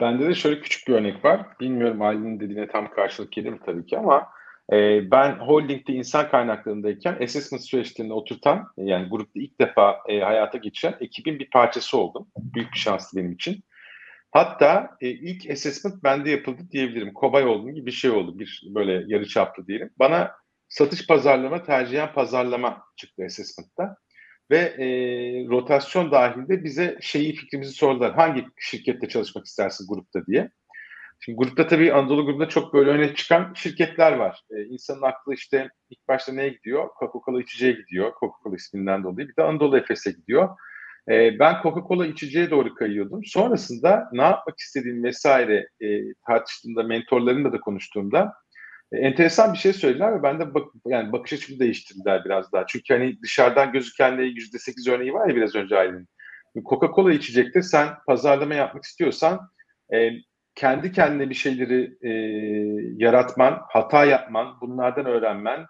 [0.00, 1.46] Bende de şöyle küçük bir örnek var.
[1.60, 4.28] Bilmiyorum Aylin'in dediğine tam karşılık gelir mi tabii ki ama
[4.72, 10.94] e, ben holdingde insan kaynaklarındayken assessment süreçlerini oturtan yani grupta ilk defa e, hayata geçiren
[11.00, 12.28] ekibin bir parçası oldum.
[12.36, 13.62] Büyük bir şanslı benim için.
[14.32, 17.12] Hatta e, ilk assessment bende yapıldı diyebilirim.
[17.12, 18.38] Kobay oldum gibi bir şey oldu.
[18.38, 19.90] Bir böyle yarı çaplı diyelim.
[19.98, 20.32] Bana
[20.68, 23.96] satış pazarlama, tercihen pazarlama çıktı assessment'ta.
[24.50, 24.86] Ve e,
[25.48, 28.14] rotasyon dahilinde bize şeyi fikrimizi sordular.
[28.14, 30.50] Hangi şirkette çalışmak istersin grupta diye.
[31.20, 34.42] Şimdi grupta tabii Anadolu grubunda çok böyle öne çıkan şirketler var.
[34.50, 36.88] Ee, insanın aklı işte ilk başta neye gidiyor?
[37.00, 38.12] Coca-Cola içeceğe gidiyor.
[38.12, 39.28] Coca-Cola isminden dolayı.
[39.28, 40.48] Bir de Anadolu Efes'e gidiyor.
[41.10, 43.20] E, ben Coca-Cola içeceğe doğru kayıyordum.
[43.24, 45.86] Sonrasında ne yapmak istediğim vesaire e,
[46.26, 48.32] tartıştığımda, mentorlarımla da konuştuğumda
[48.92, 52.66] e, enteresan bir şey söylediler ve ben de bak, yani bakış açımı değiştirdiler biraz daha.
[52.66, 56.08] Çünkü hani dışarıdan gözükenle yüzde sekiz örneği var ya biraz önce Aylin.
[56.56, 59.40] Coca-Cola içecekte sen pazarlama yapmak istiyorsan
[59.94, 60.10] e,
[60.54, 62.10] kendi kendine bir şeyleri e,
[63.04, 65.66] yaratman, hata yapman, bunlardan öğrenmen,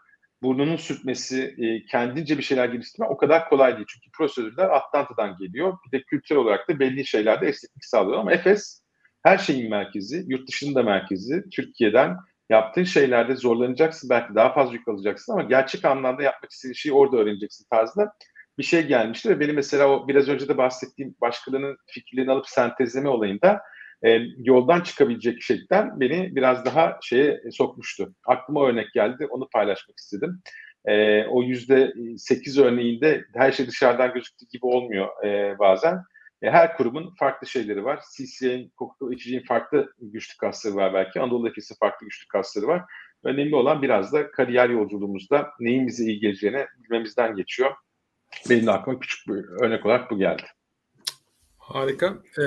[0.46, 3.86] burnunun sürtmesi, e, kendince bir şeyler geliştirme o kadar kolay değil.
[3.88, 5.78] Çünkü prosedürler Atlanta'dan geliyor.
[5.86, 8.18] Bir de kültürel olarak da belli şeylerde esneklik sağlıyor.
[8.18, 8.82] Ama Efes
[9.22, 11.44] her şeyin merkezi, yurt dışının da merkezi.
[11.52, 12.16] Türkiye'den
[12.50, 14.10] yaptığın şeylerde zorlanacaksın.
[14.10, 18.12] Belki daha fazla yük alacaksın ama gerçek anlamda yapmak istediğin şeyi orada öğreneceksin tarzında
[18.58, 19.28] bir şey gelmişti.
[19.28, 23.62] Ve benim mesela o biraz önce de bahsettiğim başkalarının fikirlerini alıp sentezleme olayında
[24.02, 28.14] e, yoldan çıkabilecek şekilden beni biraz daha şeye sokmuştu.
[28.26, 30.40] Aklıma örnek geldi, onu paylaşmak istedim.
[30.84, 36.02] E, o yüzde sekiz örneğinde her şey dışarıdan gözüktüğü gibi olmuyor e, bazen.
[36.42, 38.00] E, her kurumun farklı şeyleri var.
[38.16, 41.20] CCA'nin, Coca-Cola içeceğin farklı güçlü kasları var belki.
[41.20, 42.82] Anadolu Efes'in farklı güçlü kasları var.
[43.24, 47.74] Önemli olan biraz da kariyer yolculuğumuzda neyin bize iyi geleceğini bilmemizden geçiyor.
[48.50, 50.42] Benim de aklıma küçük bir örnek olarak bu geldi.
[51.58, 52.06] Harika.
[52.38, 52.42] Ee,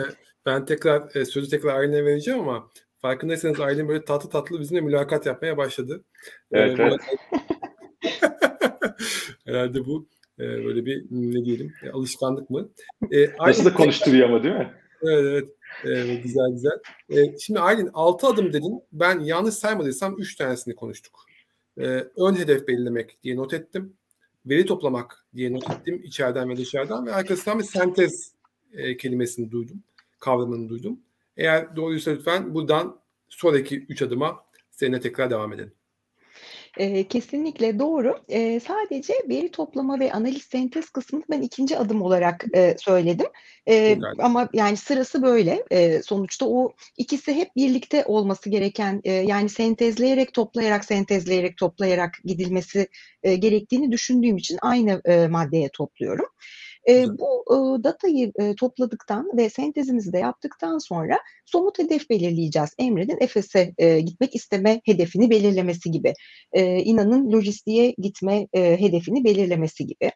[0.46, 5.26] ben tekrar e, sözü tekrar Aylin'e vereceğim ama farkındaysanız Aylin böyle tatlı tatlı bizimle mülakat
[5.26, 6.04] yapmaya başladı.
[6.52, 7.00] Evet, ee, evet.
[9.46, 10.08] herhalde bu
[10.40, 12.70] E, böyle bir ne diyelim e, alışkanlık mı?
[13.12, 14.74] E, Nasıl da konuşturuyor ama değil mi?
[15.04, 15.50] Evet evet.
[16.10, 16.80] E, güzel güzel.
[17.10, 18.84] E, şimdi Aylin 6 adım dedin.
[18.92, 21.26] Ben yanlış saymadıysam 3 tanesini konuştuk.
[21.78, 21.84] E,
[22.18, 23.94] ön hedef belirlemek diye not ettim.
[24.46, 28.34] Veri toplamak diye not ettim içeriden ve dışarıdan ve arkasından bir sentez
[28.74, 29.84] e, kelimesini duydum.
[30.20, 31.00] Kavramını duydum.
[31.38, 33.00] Eğer doğruysa lütfen buradan
[33.30, 35.74] sonraki 3 adıma seninle tekrar devam edelim.
[36.78, 38.20] E, kesinlikle doğru.
[38.30, 43.28] E, sadece veri toplama ve analiz sentez kısmını ben ikinci adım olarak e, söyledim.
[43.68, 45.66] E, ama yani sırası böyle.
[45.72, 52.88] E, sonuçta o ikisi hep birlikte olması gereken e, yani sentezleyerek toplayarak sentezleyerek toplayarak gidilmesi
[53.24, 56.26] e, gerektiğini düşündüğüm için aynı e, maddeye topluyorum.
[56.90, 62.70] E, bu e, datayı e, topladıktan ve sentezimizi de yaptıktan sonra somut hedef belirleyeceğiz.
[62.78, 66.14] Emre'nin Efes'e e, gitmek isteme hedefini belirlemesi gibi.
[66.54, 70.12] E, İnan'ın lojistiğe gitme e, hedefini belirlemesi gibi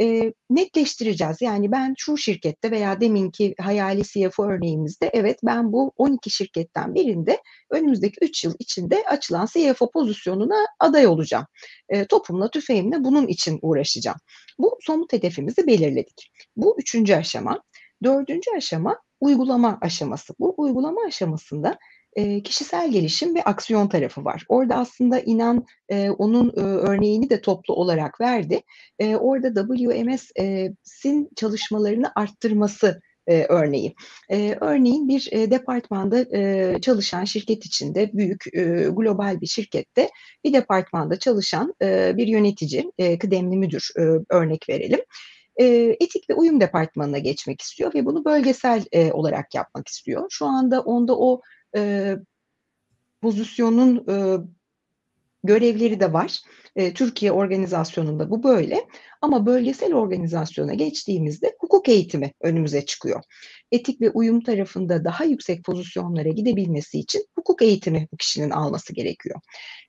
[0.00, 1.36] e, netleştireceğiz.
[1.40, 7.42] Yani ben şu şirkette veya deminki hayali CFO örneğimizde evet ben bu 12 şirketten birinde
[7.70, 11.46] önümüzdeki 3 yıl içinde açılan CFO pozisyonuna aday olacağım.
[11.88, 14.18] E, topumla tüfeğimle bunun için uğraşacağım.
[14.58, 16.30] Bu somut hedefimizi belirledik.
[16.56, 17.62] Bu üçüncü aşama.
[18.04, 20.34] Dördüncü aşama uygulama aşaması.
[20.38, 21.78] Bu uygulama aşamasında
[22.16, 24.44] e, kişisel gelişim ve aksiyon tarafı var.
[24.48, 28.60] Orada aslında inan e, onun e, örneğini de toplu olarak verdi.
[28.98, 33.94] E, orada WMS'in çalışmalarını arttırması e, örneği.
[34.30, 40.10] E, örneğin bir e, departmanda e, çalışan şirket içinde büyük e, global bir şirkette
[40.44, 45.00] bir departmanda çalışan e, bir yönetici, e, kıdemli müdür e, örnek verelim.
[45.60, 45.66] E,
[46.00, 50.26] etik ve uyum departmanına geçmek istiyor ve bunu bölgesel e, olarak yapmak istiyor.
[50.30, 51.40] Şu anda onda o
[51.76, 52.14] e,
[53.22, 54.14] pozisyonun e,
[55.44, 56.40] görevleri de var.
[56.76, 58.84] E, Türkiye organizasyonunda bu böyle.
[59.20, 63.22] Ama bölgesel organizasyona geçtiğimizde hukuk eğitimi önümüze çıkıyor.
[63.72, 69.40] Etik ve uyum tarafında daha yüksek pozisyonlara gidebilmesi için hukuk eğitimi bu kişinin alması gerekiyor.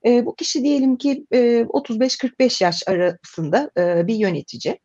[0.06, 4.78] E, bu kişi diyelim ki e, 35-45 yaş arasında e, bir yönetici.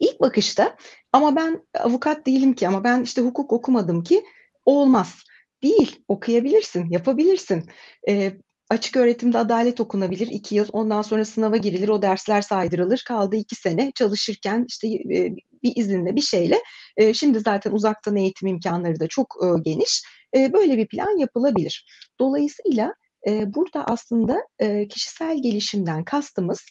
[0.00, 0.76] İlk bakışta
[1.12, 4.24] ama ben avukat değilim ki ama ben işte hukuk okumadım ki
[4.64, 5.14] olmaz
[5.62, 7.70] Değil, okuyabilirsin, yapabilirsin.
[8.08, 8.32] E,
[8.70, 13.54] açık öğretimde adalet okunabilir iki yıl, ondan sonra sınava girilir, o dersler saydırılır, kaldı iki
[13.54, 16.62] sene çalışırken işte e, bir izinle bir şeyle.
[16.96, 20.02] E, şimdi zaten uzaktan eğitim imkanları da çok e, geniş.
[20.36, 21.86] E, böyle bir plan yapılabilir.
[22.20, 22.94] Dolayısıyla
[23.28, 26.66] e, burada aslında e, kişisel gelişimden kastımız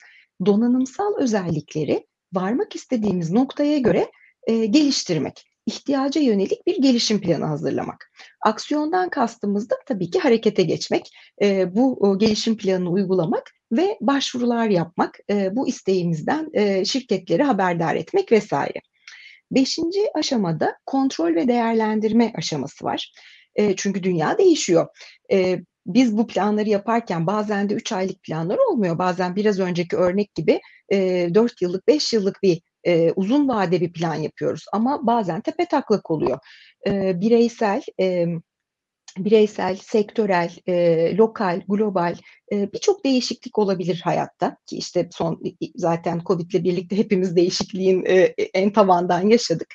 [0.45, 4.11] donanımsal özellikleri varmak istediğimiz noktaya göre
[4.47, 8.11] e, geliştirmek ihtiyaca yönelik bir gelişim planı hazırlamak.
[8.41, 11.11] Aksiyondan kastımız da tabii ki harekete geçmek,
[11.41, 17.95] e, bu o, gelişim planını uygulamak ve başvurular yapmak, e, bu isteğimizden e, şirketleri haberdar
[17.95, 18.79] etmek vesaire.
[19.51, 23.13] Beşinci aşamada kontrol ve değerlendirme aşaması var.
[23.55, 24.87] E, çünkü dünya değişiyor.
[25.31, 28.97] E, biz bu planları yaparken bazen de 3 aylık planlar olmuyor.
[28.97, 30.59] Bazen biraz önceki örnek gibi
[30.91, 35.65] e, 4 yıllık, 5 yıllık bir e, uzun vade bir plan yapıyoruz ama bazen tepe
[35.65, 36.39] taklak oluyor.
[36.87, 38.27] E, bireysel, e,
[39.17, 42.15] bireysel, sektörel, e, lokal, global
[42.51, 45.41] e, birçok değişiklik olabilir hayatta ki işte son
[45.75, 49.67] zaten Covid ile birlikte hepimiz değişikliğin e, en tavandan yaşadık.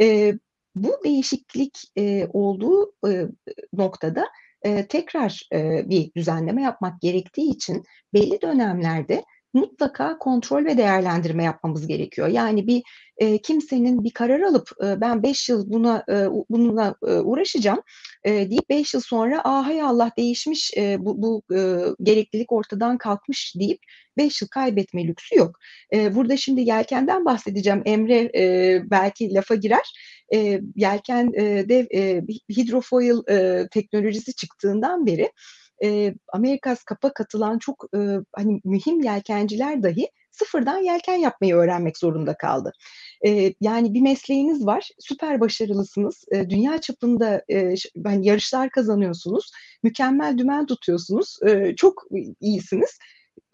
[0.00, 0.34] E,
[0.74, 3.26] bu değişiklik e, olduğu e,
[3.72, 4.28] noktada
[4.62, 7.84] e, tekrar e, bir düzenleme yapmak gerektiği için
[8.14, 12.28] belli dönemlerde mutlaka kontrol ve değerlendirme yapmamız gerekiyor.
[12.28, 12.82] Yani bir
[13.16, 17.82] e, kimsenin bir karar alıp e, ben 5 yıl buna e, bununla e, uğraşacağım
[18.24, 21.58] e, deyip 5 yıl sonra ah hay Allah değişmiş e, bu, bu e,
[22.02, 23.80] gereklilik ortadan kalkmış deyip
[24.16, 25.58] 5 yıl kaybetme lüksü yok.
[25.92, 27.82] E, burada şimdi yelkenden bahsedeceğim.
[27.84, 29.92] Emre e, belki lafa girer.
[30.34, 32.22] E, yelken e, de e,
[32.56, 35.30] hidrofoil e, teknolojisi çıktığından beri
[35.84, 37.98] e, Amerikas Kap'a katılan çok e,
[38.36, 42.72] hani mühim yelkenciler dahi sıfırdan yelken yapmayı öğrenmek zorunda kaldı.
[43.26, 47.74] E, yani bir mesleğiniz var, süper başarılısınız, e, dünya çapında e,
[48.04, 49.50] hani yarışlar kazanıyorsunuz,
[49.82, 52.04] mükemmel dümen tutuyorsunuz, e, çok
[52.40, 52.98] iyisiniz.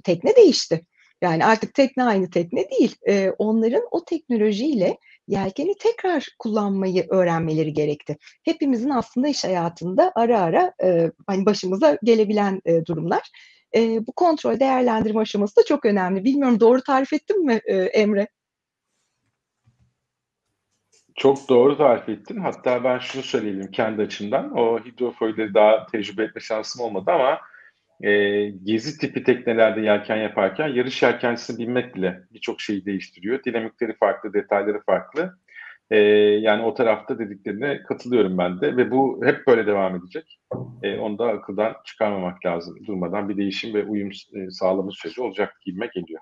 [0.05, 0.87] Tekne değişti.
[1.22, 2.97] Yani artık tekne aynı tekne değil.
[3.09, 4.99] E, onların o teknolojiyle
[5.29, 8.16] yelkeni tekrar kullanmayı öğrenmeleri gerekti.
[8.45, 13.31] Hepimizin aslında iş hayatında ara ara e, hani başımıza gelebilen e, durumlar.
[13.77, 16.24] E, bu kontrol değerlendirme aşaması da çok önemli.
[16.24, 18.29] Bilmiyorum doğru tarif ettim mi e, Emre?
[21.14, 22.41] Çok doğru tarif ettin.
[22.41, 24.57] Hatta ben şunu söyleyeyim kendi açımdan.
[24.57, 27.41] O hidrofoilleri daha tecrübe etme şansım olmadı ama
[28.03, 33.44] e, gezi tipi teknelerde yelken yaparken yarış yelkencisini bilmek bile birçok şeyi değiştiriyor.
[33.44, 35.38] Dinamikleri farklı, detayları farklı.
[35.90, 35.99] E,
[36.40, 40.38] yani o tarafta dediklerine katılıyorum ben de ve bu hep böyle devam edecek.
[40.82, 42.86] E, onu da akıldan çıkarmamak lazım.
[42.86, 46.20] Durmadan bir değişim ve uyum e, sağlama süreci olacak gibime geliyor.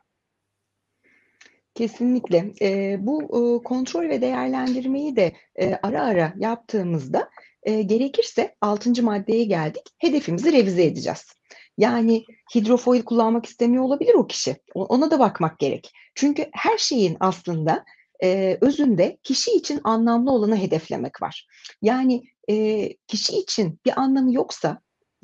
[1.74, 2.52] Kesinlikle.
[2.62, 7.30] E, bu e, kontrol ve değerlendirmeyi de e, ara ara yaptığımızda
[7.62, 9.82] e, gerekirse altıncı maddeye geldik.
[9.98, 11.43] Hedefimizi revize edeceğiz.
[11.78, 14.56] Yani hidrofoil kullanmak istemiyor olabilir o kişi.
[14.74, 15.92] Ona da bakmak gerek.
[16.14, 17.84] Çünkü her şeyin aslında
[18.22, 21.46] e, özünde kişi için anlamlı olanı hedeflemek var.
[21.82, 24.80] Yani e, kişi için bir anlamı yoksa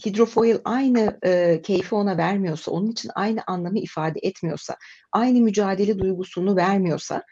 [0.07, 4.77] hidrofoil aynı e, keyfi ona vermiyorsa, onun için aynı anlamı ifade etmiyorsa,
[5.13, 7.23] aynı mücadele duygusunu vermiyorsa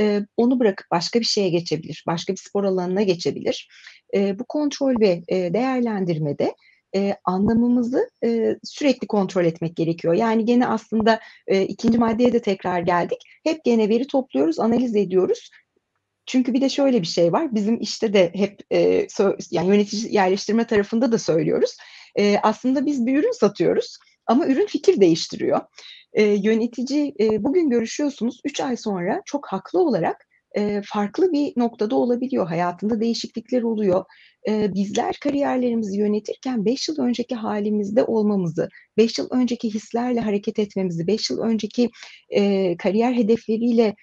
[0.00, 3.68] e, onu bırakıp başka bir şeye geçebilir, başka bir spor alanına geçebilir.
[4.14, 6.54] E, bu kontrol ve e, değerlendirmede
[6.94, 10.14] e, anlamımızı e, sürekli kontrol etmek gerekiyor.
[10.14, 13.18] Yani gene aslında e, ikinci maddeye de tekrar geldik.
[13.44, 15.50] Hep gene veri topluyoruz, analiz ediyoruz.
[16.26, 17.54] Çünkü bir de şöyle bir şey var.
[17.54, 19.06] Bizim işte de hep e,
[19.50, 21.76] yani yönetici yerleştirme tarafında da söylüyoruz.
[22.16, 25.60] E, aslında biz bir ürün satıyoruz ama ürün fikir değiştiriyor.
[26.12, 31.96] E, yönetici e, bugün görüşüyorsunuz, 3 ay sonra çok haklı olarak e, farklı bir noktada
[31.96, 32.46] olabiliyor.
[32.46, 34.04] Hayatında değişiklikler oluyor
[34.46, 41.30] bizler kariyerlerimizi yönetirken 5 yıl önceki halimizde olmamızı, 5 yıl önceki hislerle hareket etmemizi, 5
[41.30, 41.90] yıl önceki
[42.78, 43.94] kariyer hedefleriyle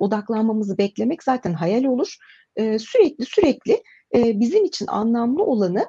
[0.00, 2.16] odaklanmamızı beklemek zaten hayal olur.
[2.56, 3.82] E, sürekli sürekli
[4.14, 5.86] bizim için anlamlı olanı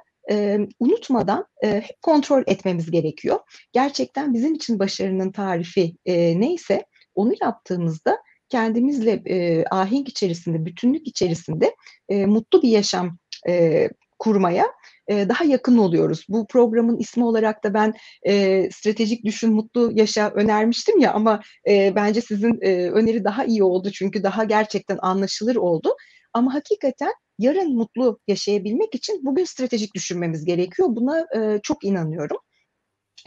[0.79, 3.39] unutmadan hep kontrol etmemiz gerekiyor.
[3.73, 5.95] Gerçekten bizim için başarının tarifi
[6.35, 6.85] neyse
[7.15, 8.17] onu yaptığımızda
[8.51, 11.75] kendimizle e, ahenk içerisinde, bütünlük içerisinde
[12.09, 13.89] e, mutlu bir yaşam e,
[14.19, 14.65] kurmaya
[15.07, 16.25] e, daha yakın oluyoruz.
[16.29, 21.95] Bu programın ismi olarak da ben e, stratejik düşün mutlu yaşa önermiştim ya ama e,
[21.95, 25.95] bence sizin e, öneri daha iyi oldu çünkü daha gerçekten anlaşılır oldu.
[26.33, 30.87] Ama hakikaten yarın mutlu yaşayabilmek için bugün stratejik düşünmemiz gerekiyor.
[30.91, 32.37] Buna e, çok inanıyorum.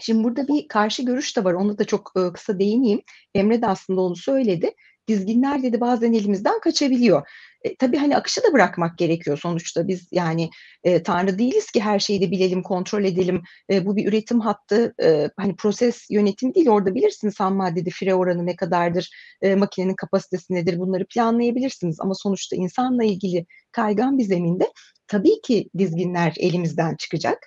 [0.00, 1.52] Şimdi burada bir karşı görüş de var.
[1.52, 3.02] Onu da çok e, kısa değineyim.
[3.34, 4.70] Emre de aslında onu söyledi.
[5.08, 7.28] Dizginler dedi bazen elimizden kaçabiliyor.
[7.64, 10.50] E, tabii hani akışı da bırakmak gerekiyor sonuçta biz yani
[10.84, 13.42] e, tanrı değiliz ki her şeyi de bilelim, kontrol edelim.
[13.70, 18.14] E, bu bir üretim hattı, e, hani proses yönetimi değil orada bilirsiniz ham maddede fire
[18.14, 19.10] oranı ne kadardır,
[19.42, 22.00] e, makinenin kapasitesi nedir bunları planlayabilirsiniz.
[22.00, 24.72] Ama sonuçta insanla ilgili kaygan bir zeminde
[25.08, 27.38] tabii ki dizginler elimizden çıkacak.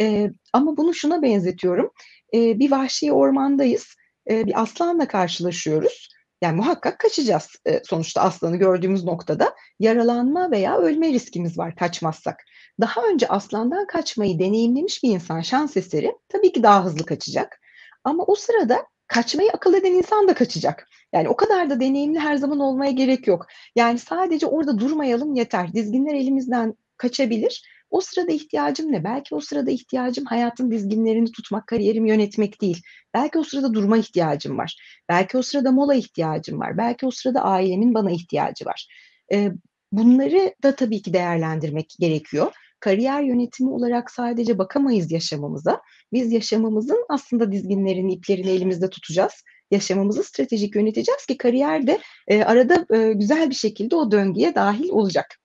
[0.00, 1.90] E, ama bunu şuna benzetiyorum.
[2.34, 3.86] E, bir vahşi ormandayız.
[4.30, 7.48] E, bir aslanla karşılaşıyoruz yani muhakkak kaçacağız.
[7.66, 12.44] E, sonuçta aslanı gördüğümüz noktada yaralanma veya ölme riskimiz var kaçmazsak.
[12.80, 17.60] Daha önce aslandan kaçmayı deneyimlemiş bir insan şans eseri tabii ki daha hızlı kaçacak.
[18.04, 20.88] Ama o sırada kaçmayı akıl eden insan da kaçacak.
[21.12, 23.46] Yani o kadar da deneyimli her zaman olmaya gerek yok.
[23.76, 25.72] Yani sadece orada durmayalım yeter.
[25.72, 29.04] Dizginler elimizden kaçabilir o sırada ihtiyacım ne?
[29.04, 32.82] Belki o sırada ihtiyacım hayatın dizginlerini tutmak, kariyerimi yönetmek değil.
[33.14, 34.76] Belki o sırada durma ihtiyacım var.
[35.08, 36.78] Belki o sırada mola ihtiyacım var.
[36.78, 38.88] Belki o sırada ailemin bana ihtiyacı var.
[39.32, 39.52] Ee,
[39.92, 42.52] bunları da tabii ki değerlendirmek gerekiyor.
[42.80, 45.80] Kariyer yönetimi olarak sadece bakamayız yaşamımıza.
[46.12, 49.32] Biz yaşamımızın aslında dizginlerini, iplerini elimizde tutacağız
[49.70, 55.38] yaşamımızı stratejik yöneteceğiz ki kariyerde e, arada e, güzel bir şekilde o döngüye dahil olacak.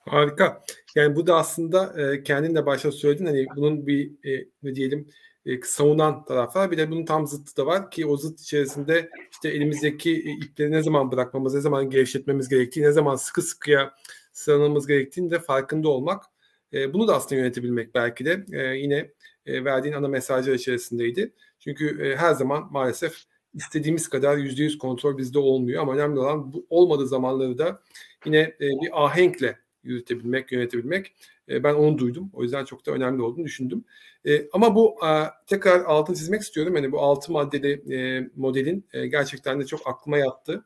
[0.00, 0.62] Harika.
[0.94, 5.08] Yani bu da aslında e, kendin de başta söyledin hani bunun bir e, ne diyelim
[5.46, 6.70] e, savunan taraf var.
[6.70, 10.70] Bir de bunun tam zıttı da var ki o zıt içerisinde işte elimizdeki e, ipleri
[10.70, 13.94] ne zaman bırakmamız, ne zaman gevşetmemiz gerektiği, ne zaman sıkı sıkıya
[14.32, 16.24] sıranmamız gerektiğini de farkında olmak.
[16.72, 19.10] E, bunu da aslında yönetebilmek belki de e, yine
[19.46, 21.32] e, verdiğin ana mesajlar içerisindeydi.
[21.58, 23.16] Çünkü e, her zaman maalesef
[23.54, 27.80] istediğimiz kadar %100 kontrol bizde olmuyor ama önemli olan bu olmadığı zamanları da
[28.26, 31.14] yine e, bir ahenkle yürütebilmek, yönetebilmek.
[31.48, 32.30] E, ben onu duydum.
[32.32, 33.84] O yüzden çok da önemli olduğunu düşündüm.
[34.26, 35.10] E, ama bu e,
[35.46, 36.76] tekrar altını çizmek istiyorum.
[36.76, 40.64] Yani bu altı maddeli e, modelin e, gerçekten de çok aklıma yattı.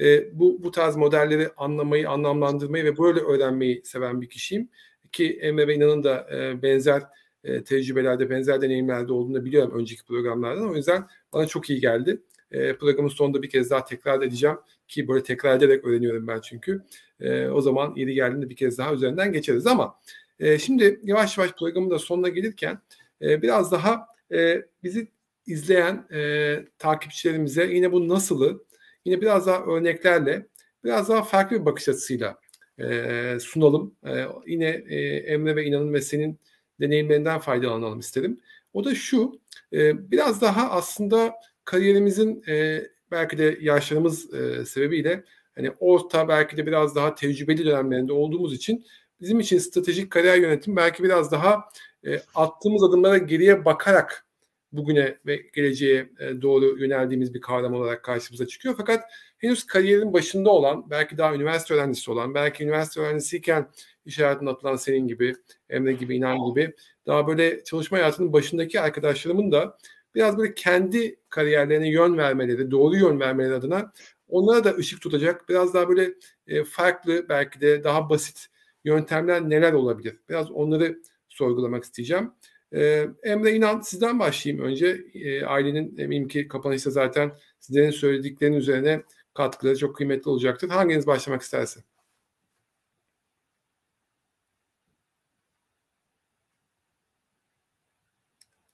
[0.00, 4.68] E, bu bu tarz modelleri anlamayı, anlamlandırmayı ve böyle öğrenmeyi seven bir kişiyim.
[5.12, 7.02] Ki Emre ve İnan'ın da e, benzer
[7.44, 10.70] e, tecrübelerde, benzer deneyimlerde olduğunu biliyorum önceki programlardan.
[10.70, 12.22] O yüzden bana çok iyi geldi.
[12.50, 14.56] E, programın sonunda bir kez daha tekrar edeceğim
[14.92, 16.82] ki böyle tekrar ederek öğreniyorum ben çünkü.
[17.20, 20.00] E, o zaman yeri geldiğinde bir kez daha üzerinden geçeriz ama
[20.40, 22.78] e, şimdi yavaş yavaş programın da sonuna gelirken
[23.22, 25.08] e, biraz daha e, bizi
[25.46, 28.64] izleyen e, takipçilerimize yine bu nasılı
[29.04, 30.46] yine biraz daha örneklerle
[30.84, 32.38] biraz daha farklı bir bakış açısıyla
[32.78, 33.94] e, sunalım.
[34.06, 36.38] E, yine e, Emre ve İnan'ın ve senin
[36.80, 38.40] deneyimlerinden faydalanalım istedim.
[38.72, 39.40] O da şu,
[39.72, 41.34] e, biraz daha aslında
[41.64, 42.82] kariyerimizin e,
[43.12, 48.84] belki de yaşlarımız e, sebebiyle hani orta belki de biraz daha tecrübeli dönemlerinde olduğumuz için
[49.20, 51.64] bizim için stratejik kariyer yönetim belki biraz daha
[52.06, 54.26] e, attığımız adımlara geriye bakarak
[54.72, 58.74] bugüne ve geleceğe e, doğru yöneldiğimiz bir kavram olarak karşımıza çıkıyor.
[58.78, 59.04] Fakat
[59.38, 63.68] henüz kariyerin başında olan, belki daha üniversite öğrencisi olan, belki üniversite öğrencisiyken
[64.04, 65.34] iş hayatına atılan senin gibi,
[65.70, 66.74] Emre gibi, İnan gibi
[67.06, 69.78] daha böyle çalışma hayatının başındaki arkadaşlarımın da
[70.14, 73.92] biraz böyle kendi kariyerlerine yön vermeleri, doğru yön vermeleri adına
[74.28, 76.14] onlara da ışık tutacak, biraz daha böyle
[76.46, 78.46] e, farklı, belki de daha basit
[78.84, 80.20] yöntemler neler olabilir?
[80.28, 82.32] Biraz onları sorgulamak isteyeceğim.
[82.74, 85.04] Ee, Emre İnan sizden başlayayım önce.
[85.14, 89.02] Ee, ailenin eminim ki kapanışta zaten sizlerin söylediklerinin üzerine
[89.34, 90.68] katkıları çok kıymetli olacaktır.
[90.68, 91.80] Hanginiz başlamak isterse?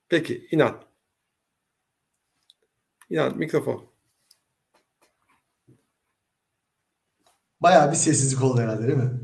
[0.08, 0.87] Peki İnan.
[3.10, 3.84] İnan mikrofon.
[7.60, 9.20] Bayağı bir sessizlik oldu herhalde değil mi?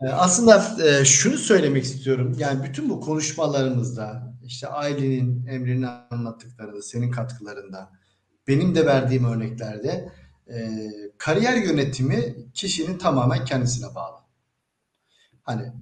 [0.00, 2.36] Ee, aslında e, şunu söylemek istiyorum.
[2.38, 7.90] Yani bütün bu konuşmalarımızda işte ailenin, Emre'nin anlattıklarında, senin katkılarında,
[8.48, 10.12] benim de verdiğim örneklerde
[10.48, 10.80] e,
[11.18, 14.18] kariyer yönetimi kişinin tamamen kendisine bağlı.
[15.42, 15.72] Hani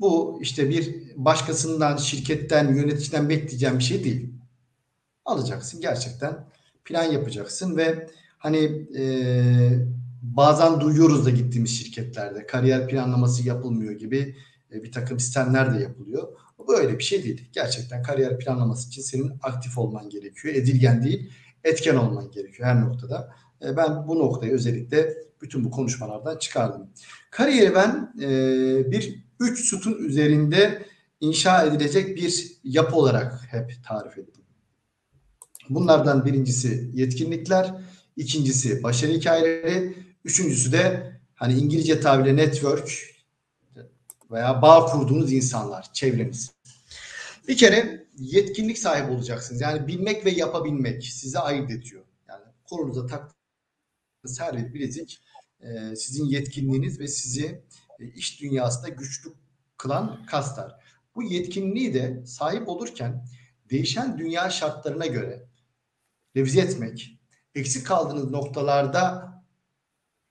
[0.00, 4.34] bu işte bir başkasından, şirketten, yöneticiden bekleyeceğim bir şey değil.
[5.24, 6.46] Alacaksın gerçekten
[6.84, 8.08] plan yapacaksın ve
[8.38, 9.04] hani e,
[10.22, 14.36] bazen duyuyoruz da gittiğimiz şirketlerde kariyer planlaması yapılmıyor gibi
[14.72, 16.28] e, bir takım sistemler de yapılıyor.
[16.58, 17.48] Bu öyle bir şey değil.
[17.52, 20.54] Gerçekten kariyer planlaması için senin aktif olman gerekiyor.
[20.54, 21.30] Edilgen değil,
[21.64, 23.34] etken olman gerekiyor her noktada.
[23.64, 26.90] E, ben bu noktayı özellikle bütün bu konuşmalardan çıkardım.
[27.30, 28.28] Kariyeri ben e,
[28.90, 30.86] bir üç sütun üzerinde
[31.20, 34.43] inşa edilecek bir yapı olarak hep tarif ettim.
[35.68, 37.74] Bunlardan birincisi yetkinlikler,
[38.16, 43.14] ikincisi başarı hikayeleri, Üçüncüsü de hani İngilizce tabirle network
[44.30, 46.52] veya bağ kurduğunuz insanlar, çevreniz.
[47.48, 49.60] Bir kere yetkinlik sahibi olacaksınız.
[49.60, 52.04] Yani bilmek ve yapabilmek sizi ayırt ediyor.
[52.28, 55.20] Yani kolunuza taktığınız her bir bilezik
[55.60, 57.62] e, sizin yetkinliğiniz ve sizi
[58.00, 59.30] e, iş dünyasında güçlü
[59.76, 60.76] kılan kaslar.
[61.14, 63.26] Bu yetkinliği de sahip olurken
[63.70, 65.46] değişen dünya şartlarına göre
[66.36, 67.18] revize etmek,
[67.54, 69.34] eksik kaldığınız noktalarda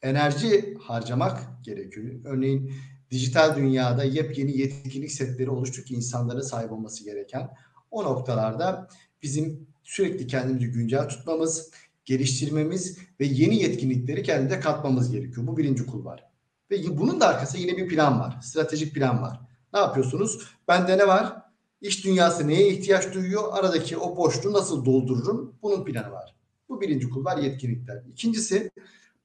[0.02, 2.06] enerji harcamak gerekiyor.
[2.26, 2.74] Örneğin
[3.12, 7.50] dijital dünyada yepyeni yetkinlik setleri oluştu ki insanların sahip olması gereken.
[7.92, 8.88] O noktalarda
[9.24, 11.72] bizim sürekli kendimizi güncel tutmamız,
[12.06, 15.48] geliştirmemiz ve yeni yetkinlikleri kendimize katmamız gerekiyor.
[15.48, 16.24] Bu birinci kul var.
[16.72, 18.38] Ve bunun da arkasında yine bir plan var.
[18.42, 19.40] Stratejik plan var.
[19.74, 20.48] Ne yapıyorsunuz?
[20.68, 21.43] Bende ne var?
[21.84, 23.44] İş dünyası neye ihtiyaç duyuyor?
[23.52, 25.56] Aradaki o boşluğu nasıl doldururum?
[25.62, 26.36] Bunun planı var.
[26.70, 28.04] Bu birinci kul var yetkinlikler.
[28.12, 28.72] İkincisi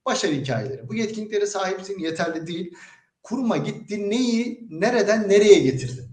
[0.07, 0.89] başarı hikayeleri.
[0.89, 2.75] Bu yetkinliklere sahipsin yeterli değil.
[3.23, 6.05] Kuruma gittin neyi nereden nereye getirdin?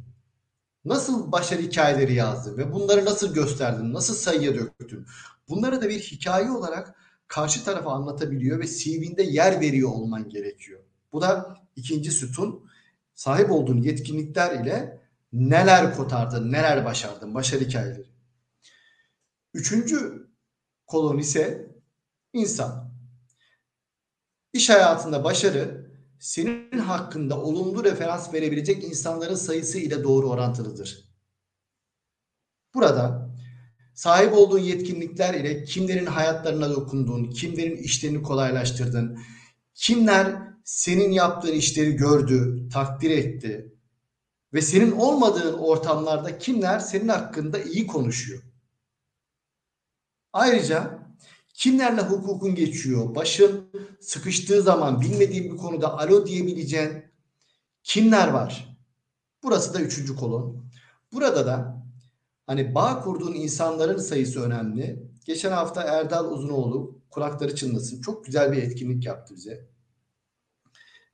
[0.86, 3.94] Nasıl başarı hikayeleri yazdın ve bunları nasıl gösterdin?
[3.94, 5.06] Nasıl sayıya döktün?
[5.50, 6.96] Bunları da bir hikaye olarak
[7.28, 10.80] karşı tarafa anlatabiliyor ve CV'nde yer veriyor olman gerekiyor.
[11.14, 12.66] Bu da ikinci sütun.
[13.16, 15.05] Sahip olduğun yetkinlikler ile
[15.36, 18.06] neler kotardın, neler başardın, başarı hikayeleri.
[19.54, 20.28] Üçüncü
[20.88, 21.72] kolon ise
[22.34, 22.96] insan.
[24.54, 31.06] İş hayatında başarı senin hakkında olumlu referans verebilecek insanların sayısı ile doğru orantılıdır.
[32.74, 33.30] Burada
[33.94, 39.20] sahip olduğun yetkinlikler ile kimlerin hayatlarına dokundun, kimlerin işlerini kolaylaştırdın,
[39.74, 43.75] kimler senin yaptığın işleri gördü, takdir etti
[44.54, 48.44] ve senin olmadığın ortamlarda kimler senin hakkında iyi konuşuyor.
[50.34, 51.06] Ayrıca
[51.56, 53.16] Kimlerle hukukun geçiyor?
[53.16, 53.70] Başın
[54.00, 57.04] sıkıştığı zaman bilmediğin bir konuda alo diyebileceğin
[57.84, 58.78] kimler var?
[59.44, 60.66] Burası da üçüncü kolon.
[61.14, 61.84] Burada da
[62.48, 65.10] hani bağ kurduğun insanların sayısı önemli.
[65.26, 68.02] Geçen hafta Erdal Uzunoğlu kulakları çınlasın.
[68.02, 69.68] Çok güzel bir etkinlik yaptı bize.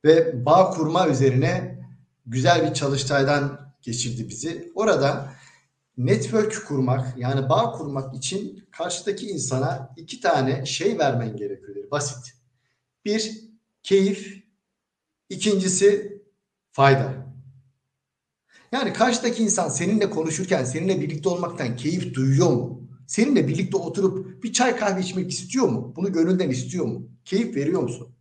[0.05, 1.80] Ve bağ kurma üzerine
[2.25, 4.71] güzel bir çalıştaydan geçirdi bizi.
[4.75, 5.33] Orada
[5.97, 11.91] network kurmak yani bağ kurmak için karşıdaki insana iki tane şey vermen gerekiyor.
[11.91, 12.33] Basit.
[13.05, 13.41] Bir
[13.83, 14.43] keyif,
[15.29, 16.21] ikincisi
[16.71, 17.31] fayda.
[18.71, 22.89] Yani karşıdaki insan seninle konuşurken, seninle birlikte olmaktan keyif duyuyor mu?
[23.07, 25.93] Seninle birlikte oturup bir çay kahve içmek istiyor mu?
[25.95, 27.07] Bunu gönülden istiyor mu?
[27.25, 28.15] Keyif veriyor musun?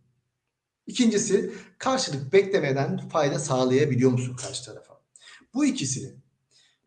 [0.91, 5.01] İkincisi karşılık beklemeden fayda sağlayabiliyor musun karşı tarafa?
[5.53, 6.13] Bu ikisini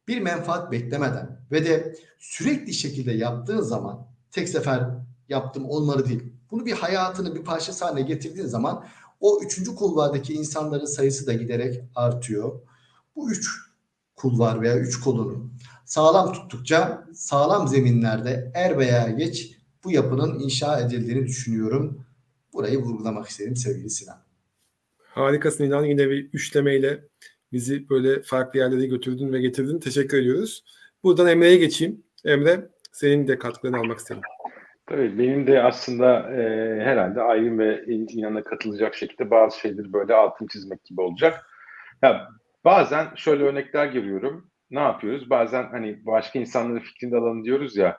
[0.09, 4.91] bir menfaat beklemeden ve de sürekli şekilde yaptığın zaman tek sefer
[5.29, 6.33] yaptım olmalı değil.
[6.51, 8.87] Bunu bir hayatının bir parçası haline getirdiğin zaman
[9.21, 12.61] o üçüncü kulvardaki insanların sayısı da giderek artıyor.
[13.17, 13.49] Bu üç
[14.17, 15.51] kulvar veya üç kolunu
[15.85, 22.05] sağlam tuttukça sağlam zeminlerde er veya geç bu yapının inşa edildiğini düşünüyorum.
[22.55, 24.17] Burayı vurgulamak istedim sevgili Sinan.
[24.99, 25.85] Harikasın İnan.
[25.85, 27.05] Yine bir üçlemeyle
[27.53, 29.81] bizi böyle farklı yerlere götürdün ve getirdin.
[29.81, 30.65] Teşekkür ediyoruz.
[31.03, 32.03] Buradan Emre'ye geçeyim.
[32.25, 34.23] Emre senin de katkılarını almak istedim.
[34.87, 36.43] Tabii benim de aslında e,
[36.81, 41.47] herhalde Aylin ve İnan'a katılacak şekilde bazı şeyleri böyle altın çizmek gibi olacak.
[42.03, 42.29] Ya,
[42.65, 44.51] bazen şöyle örnekler görüyorum.
[44.71, 45.31] Ne yapıyoruz?
[45.31, 47.99] Bazen hani başka insanların fikrini alalım diyoruz ya.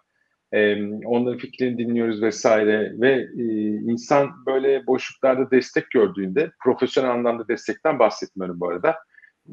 [0.55, 3.43] E, onların fikrini dinliyoruz vesaire ve e,
[3.91, 8.95] insan böyle boşluklarda destek gördüğünde profesyonel anlamda destekten bahsetmiyorum bu arada.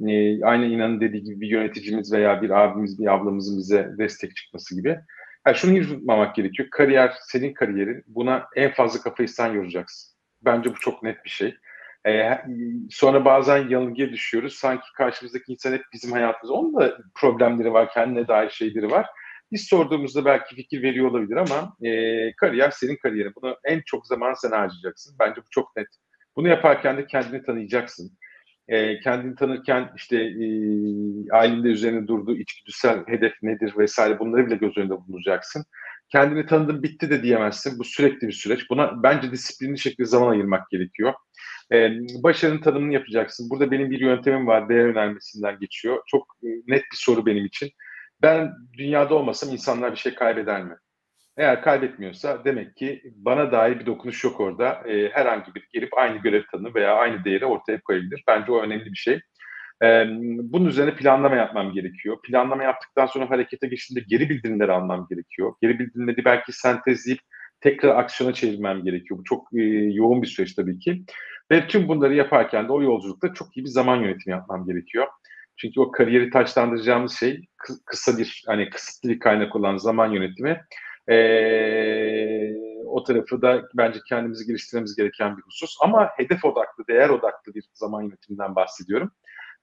[0.09, 4.75] E, aynı İnan'ın dediği gibi bir yöneticimiz veya bir abimiz, bir ablamızın bize destek çıkması
[4.75, 4.99] gibi
[5.47, 6.69] yani şunu hiç unutmamak gerekiyor.
[6.71, 8.05] Kariyer senin kariyerin.
[8.07, 10.19] Buna en fazla kafayı sen yoracaksın.
[10.43, 11.57] Bence bu çok net bir şey.
[12.07, 12.39] Ee,
[12.91, 14.55] sonra bazen yanılgıya düşüyoruz.
[14.55, 16.51] Sanki karşımızdaki insan hep bizim hayatımız.
[16.51, 19.07] Onun da problemleri var, kendine dair şeyleri var.
[19.53, 23.33] Biz sorduğumuzda belki fikir veriyor olabilir ama e, kariyer senin kariyerin.
[23.43, 25.17] Bunu en çok zaman sen harcayacaksın.
[25.21, 25.87] Bence bu çok net.
[26.37, 28.13] Bunu yaparken de kendini tanıyacaksın
[28.69, 30.47] e, kendini tanırken işte e,
[31.33, 35.65] ailende üzerine durduğu içgüdüsel hedef nedir vesaire bunları bile göz önünde bulunduracaksın.
[36.09, 37.79] Kendini tanıdın bitti de diyemezsin.
[37.79, 38.71] Bu sürekli bir süreç.
[38.71, 41.13] Buna bence disiplinli şekilde zaman ayırmak gerekiyor.
[41.73, 41.91] Ee,
[42.23, 43.51] başarının tanımını yapacaksın.
[43.51, 44.69] Burada benim bir yöntemim var.
[44.69, 46.03] Değer önermesinden geçiyor.
[46.07, 47.71] Çok e, net bir soru benim için.
[48.23, 50.77] Ben dünyada olmasam insanlar bir şey kaybeder mi?
[51.37, 54.83] Eğer kaybetmiyorsa demek ki bana dair bir dokunuş yok orada.
[54.89, 58.25] E, herhangi bir gelip aynı görev tanımı veya aynı değeri ortaya koyabilir.
[58.29, 59.21] Bence o önemli bir şey.
[59.83, 60.07] E,
[60.43, 62.17] bunun üzerine planlama yapmam gerekiyor.
[62.23, 65.55] Planlama yaptıktan sonra harekete geçtiğinde geri bildirimler almam gerekiyor.
[65.63, 67.21] Geri bildirimleri belki sentezleyip
[67.61, 69.21] tekrar aksiyona çevirmem gerekiyor.
[69.21, 69.63] Bu çok e,
[69.93, 71.05] yoğun bir süreç tabii ki.
[71.51, 75.07] Ve tüm bunları yaparken de o yolculukta çok iyi bir zaman yönetimi yapmam gerekiyor.
[75.57, 77.41] Çünkü o kariyeri taşlandıracağımız şey
[77.87, 80.61] kısa bir hani kısıtlı bir kaynak olan zaman yönetimi
[81.11, 81.17] e,
[82.87, 85.77] o tarafı da bence kendimizi geliştirmemiz gereken bir husus.
[85.83, 89.13] Ama hedef odaklı, değer odaklı bir zaman yönetiminden bahsediyorum.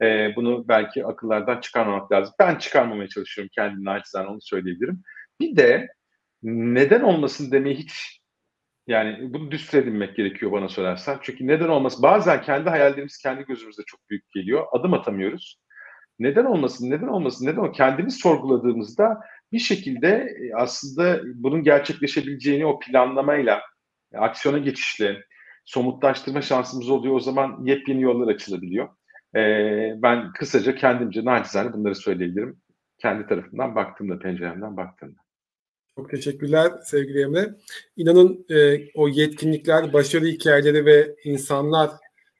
[0.01, 2.33] E, bunu belki akıllardan çıkarmamak lazım.
[2.39, 5.01] Ben çıkarmamaya çalışıyorum kendimle naçizane onu söyleyebilirim.
[5.39, 5.87] Bir de
[6.43, 8.19] neden olmasın demeyi hiç
[8.87, 11.19] yani bunu düstur edinmek gerekiyor bana sorarsan.
[11.21, 12.03] Çünkü neden olmasın?
[12.03, 14.65] Bazen kendi hayallerimiz kendi gözümüzde çok büyük geliyor.
[14.71, 15.59] Adım atamıyoruz.
[16.20, 16.89] Neden olmasın?
[16.89, 17.45] Neden olmasın?
[17.45, 17.72] Neden o?
[17.72, 19.20] Kendimiz sorguladığımızda
[19.51, 23.61] bir şekilde e, aslında bunun gerçekleşebileceğini o planlamayla,
[24.15, 25.17] aksiyona geçişle
[25.65, 27.15] somutlaştırma şansımız oluyor.
[27.15, 28.89] O zaman yepyeni yollar açılabiliyor.
[29.36, 32.61] Ee, ben kısaca kendimce nacizane bunları söyleyebilirim.
[32.97, 35.20] Kendi tarafından baktığımda, penceremden baktığımda.
[35.95, 37.55] Çok teşekkürler sevgili Emre.
[37.97, 41.89] İnanın e, o yetkinlikler, başarı hikayeleri ve insanlar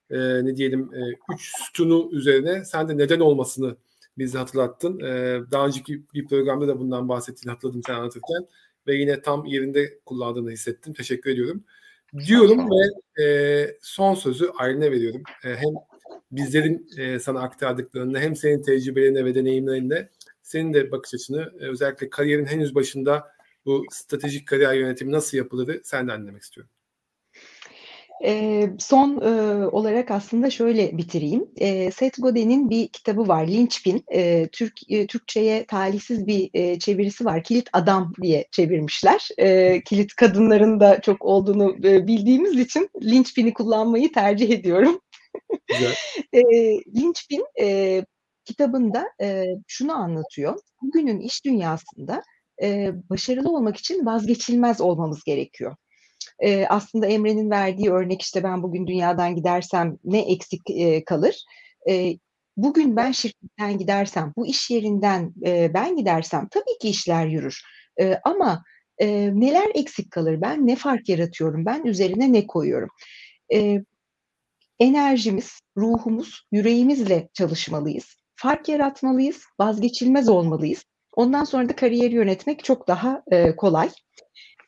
[0.10, 1.00] e, ne diyelim e,
[1.34, 3.76] üç sütunu üzerine sen de neden olmasını
[4.18, 5.00] bizi hatırlattın.
[5.00, 8.48] E, daha önceki bir programda da bundan bahsettiğini hatırladım sen anlatırken
[8.88, 10.94] ve yine tam yerinde kullandığını hissettim.
[10.94, 11.64] Teşekkür ediyorum.
[12.28, 15.24] Diyorum ve e, son sözü Aylin'e veriyorum.
[15.44, 15.74] E, hem
[16.32, 20.10] bizlerin e, sana aktardıklarını hem senin tecrübelerine ve deneyimlerine
[20.42, 23.28] senin de bakış açını e, özellikle kariyerin henüz başında
[23.66, 26.72] bu stratejik kariyer yönetimi nasıl yapılır senden dinlemek istiyorum.
[28.26, 31.48] E, son e, olarak aslında şöyle bitireyim.
[31.58, 34.04] E, Seth Godin'in bir kitabı var, Linchpin.
[34.14, 37.44] E, Türk e, Türkçe'ye talihsiz bir e, çevirisi var.
[37.44, 39.30] Kilit Adam diye çevirmişler.
[39.38, 45.02] E, kilit kadınların da çok olduğunu e, bildiğimiz için Linchpin'i kullanmayı tercih ediyorum.
[46.34, 46.42] e,
[46.96, 48.06] Linchpin e,
[48.46, 50.60] kitabında e, şunu anlatıyor.
[50.82, 52.24] Bugünün iş dünyasında
[52.64, 55.76] e, başarılı olmak için vazgeçilmez olmamız gerekiyor
[56.40, 61.44] e, aslında Emre'nin verdiği örnek işte ben bugün dünyadan gidersem ne eksik e, kalır?
[61.90, 62.14] E,
[62.58, 67.62] bugün ben şirketten gidersem, bu iş yerinden e, ben gidersem tabii ki işler yürür.
[68.00, 68.64] E, ama
[68.98, 70.42] e, neler eksik kalır?
[70.42, 71.66] Ben ne fark yaratıyorum?
[71.66, 72.90] Ben üzerine ne koyuyorum?
[73.54, 73.84] E,
[74.80, 78.16] enerjimiz, ruhumuz, yüreğimizle çalışmalıyız.
[78.36, 80.86] Fark yaratmalıyız, vazgeçilmez olmalıyız.
[81.16, 83.90] Ondan sonra da kariyeri yönetmek çok daha e, kolay.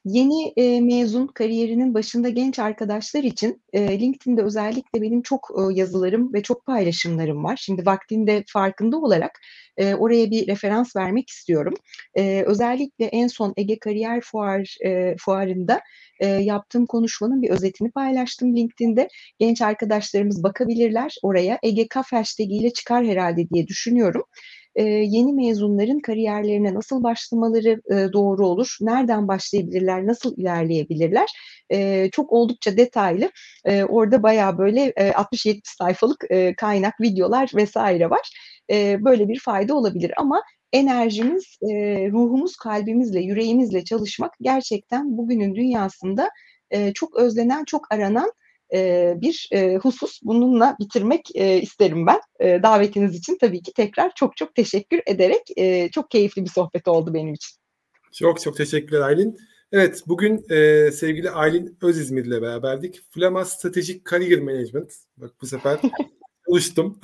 [0.05, 6.33] Yeni e, mezun kariyerinin başında genç arkadaşlar için e, LinkedIn'de özellikle benim çok e, yazılarım
[6.33, 7.57] ve çok paylaşımlarım var.
[7.61, 9.39] Şimdi vaktinde farkında olarak
[9.77, 11.73] e, oraya bir referans vermek istiyorum.
[12.15, 15.81] E, özellikle en son Ege Kariyer Fuar e, Fuarı'nda
[16.19, 19.07] e, yaptığım konuşmanın bir özetini paylaştım LinkedIn'de.
[19.39, 21.59] Genç arkadaşlarımız bakabilirler oraya.
[21.63, 24.23] Ege Kaf hashtag ile çıkar herhalde diye düşünüyorum.
[24.79, 27.81] Yeni mezunların kariyerlerine nasıl başlamaları
[28.13, 31.27] doğru olur, nereden başlayabilirler, nasıl ilerleyebilirler
[32.11, 33.31] çok oldukça detaylı.
[33.89, 36.25] Orada bayağı böyle e, 60-70 sayfalık
[36.57, 38.31] kaynak, videolar vesaire var.
[38.99, 40.41] Böyle bir fayda olabilir ama
[40.73, 41.57] enerjimiz,
[42.11, 46.29] ruhumuz, kalbimizle, yüreğimizle çalışmak gerçekten bugünün dünyasında
[46.93, 48.31] çok özlenen, çok aranan
[48.73, 50.19] e, bir e, husus.
[50.23, 52.19] Bununla bitirmek e, isterim ben.
[52.39, 56.87] E, davetiniz için tabii ki tekrar çok çok teşekkür ederek e, çok keyifli bir sohbet
[56.87, 57.57] oldu benim için.
[58.13, 59.37] Çok çok teşekkürler Aylin.
[59.71, 63.01] Evet bugün e, sevgili Aylin Özizmir ile beraberdik.
[63.09, 64.93] Flama Stratejik Kariyer Management.
[65.17, 65.79] Bak bu sefer
[66.47, 66.99] çalıştım.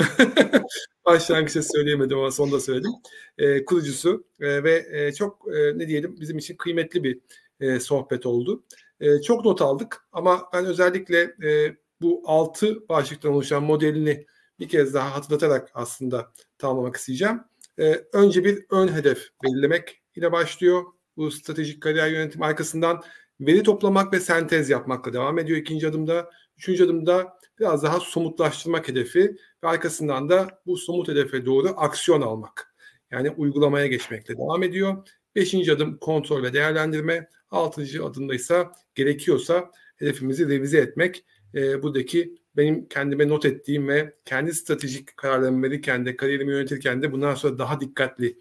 [1.06, 2.92] Başlangıçta söyleyemedim ama sonunda söyledim.
[3.38, 7.20] E, kurucusu e, ve e, çok e, ne diyelim bizim için kıymetli bir
[7.60, 8.64] e, sohbet oldu.
[9.00, 14.26] E, çok not aldık ama ben özellikle e, bu altı başlıktan oluşan modelini
[14.60, 17.42] bir kez daha hatırlatarak aslında tamamlamak isteyeceğim.
[17.80, 20.84] E, önce bir ön hedef belirlemek ile başlıyor.
[21.18, 23.04] Bu stratejik kariyer yönetim arkasından
[23.40, 26.30] veri toplamak ve sentez yapmakla devam ediyor ikinci adımda.
[26.58, 32.76] Üçüncü adımda biraz daha somutlaştırmak hedefi ve arkasından da bu somut hedefe doğru aksiyon almak.
[33.12, 35.08] Yani uygulamaya geçmekle devam ediyor.
[35.36, 37.30] Beşinci adım kontrol ve değerlendirme.
[37.52, 41.26] Altıncı adımda ise gerekiyorsa hedefimizi revize etmek.
[41.56, 47.12] E, buradaki benim kendime not ettiğim ve kendi stratejik kararlarımı verirken de kariyerimi yönetirken de
[47.12, 48.40] bundan sonra daha dikkatli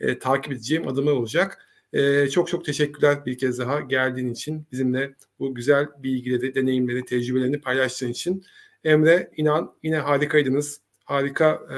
[0.00, 1.68] e, takip edeceğim adımlar olacak.
[1.92, 7.60] E, çok çok teşekkürler bir kez daha geldiğin için bizimle bu güzel bilgileri, deneyimleri, tecrübelerini
[7.60, 8.44] paylaştığın için.
[8.84, 10.80] Emre inan yine harikaydınız.
[11.04, 11.76] Harika e,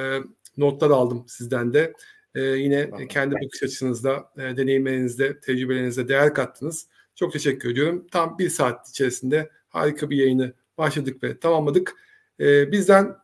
[0.57, 1.93] notlar aldım sizden de.
[2.35, 3.07] E, yine tamam.
[3.07, 6.89] kendi bakış açınızda, e, deneyimlerinizde, tecrübelerinizde değer kattınız.
[7.15, 8.07] Çok teşekkür ediyorum.
[8.11, 11.97] Tam bir saat içerisinde harika bir yayını başladık ve tamamladık.
[12.41, 13.17] E, bizden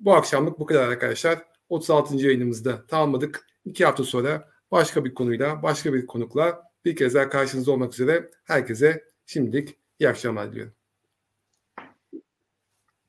[0.00, 1.38] bu akşamlık bu kadar arkadaşlar.
[1.68, 2.16] 36.
[2.16, 3.46] yayınımızda tamamladık.
[3.64, 8.30] İki hafta sonra başka bir konuyla, başka bir konukla bir kez daha karşınızda olmak üzere
[8.44, 10.74] herkese şimdilik iyi akşamlar diliyorum.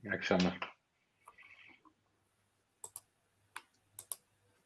[0.04, 0.73] İyi akşamlar.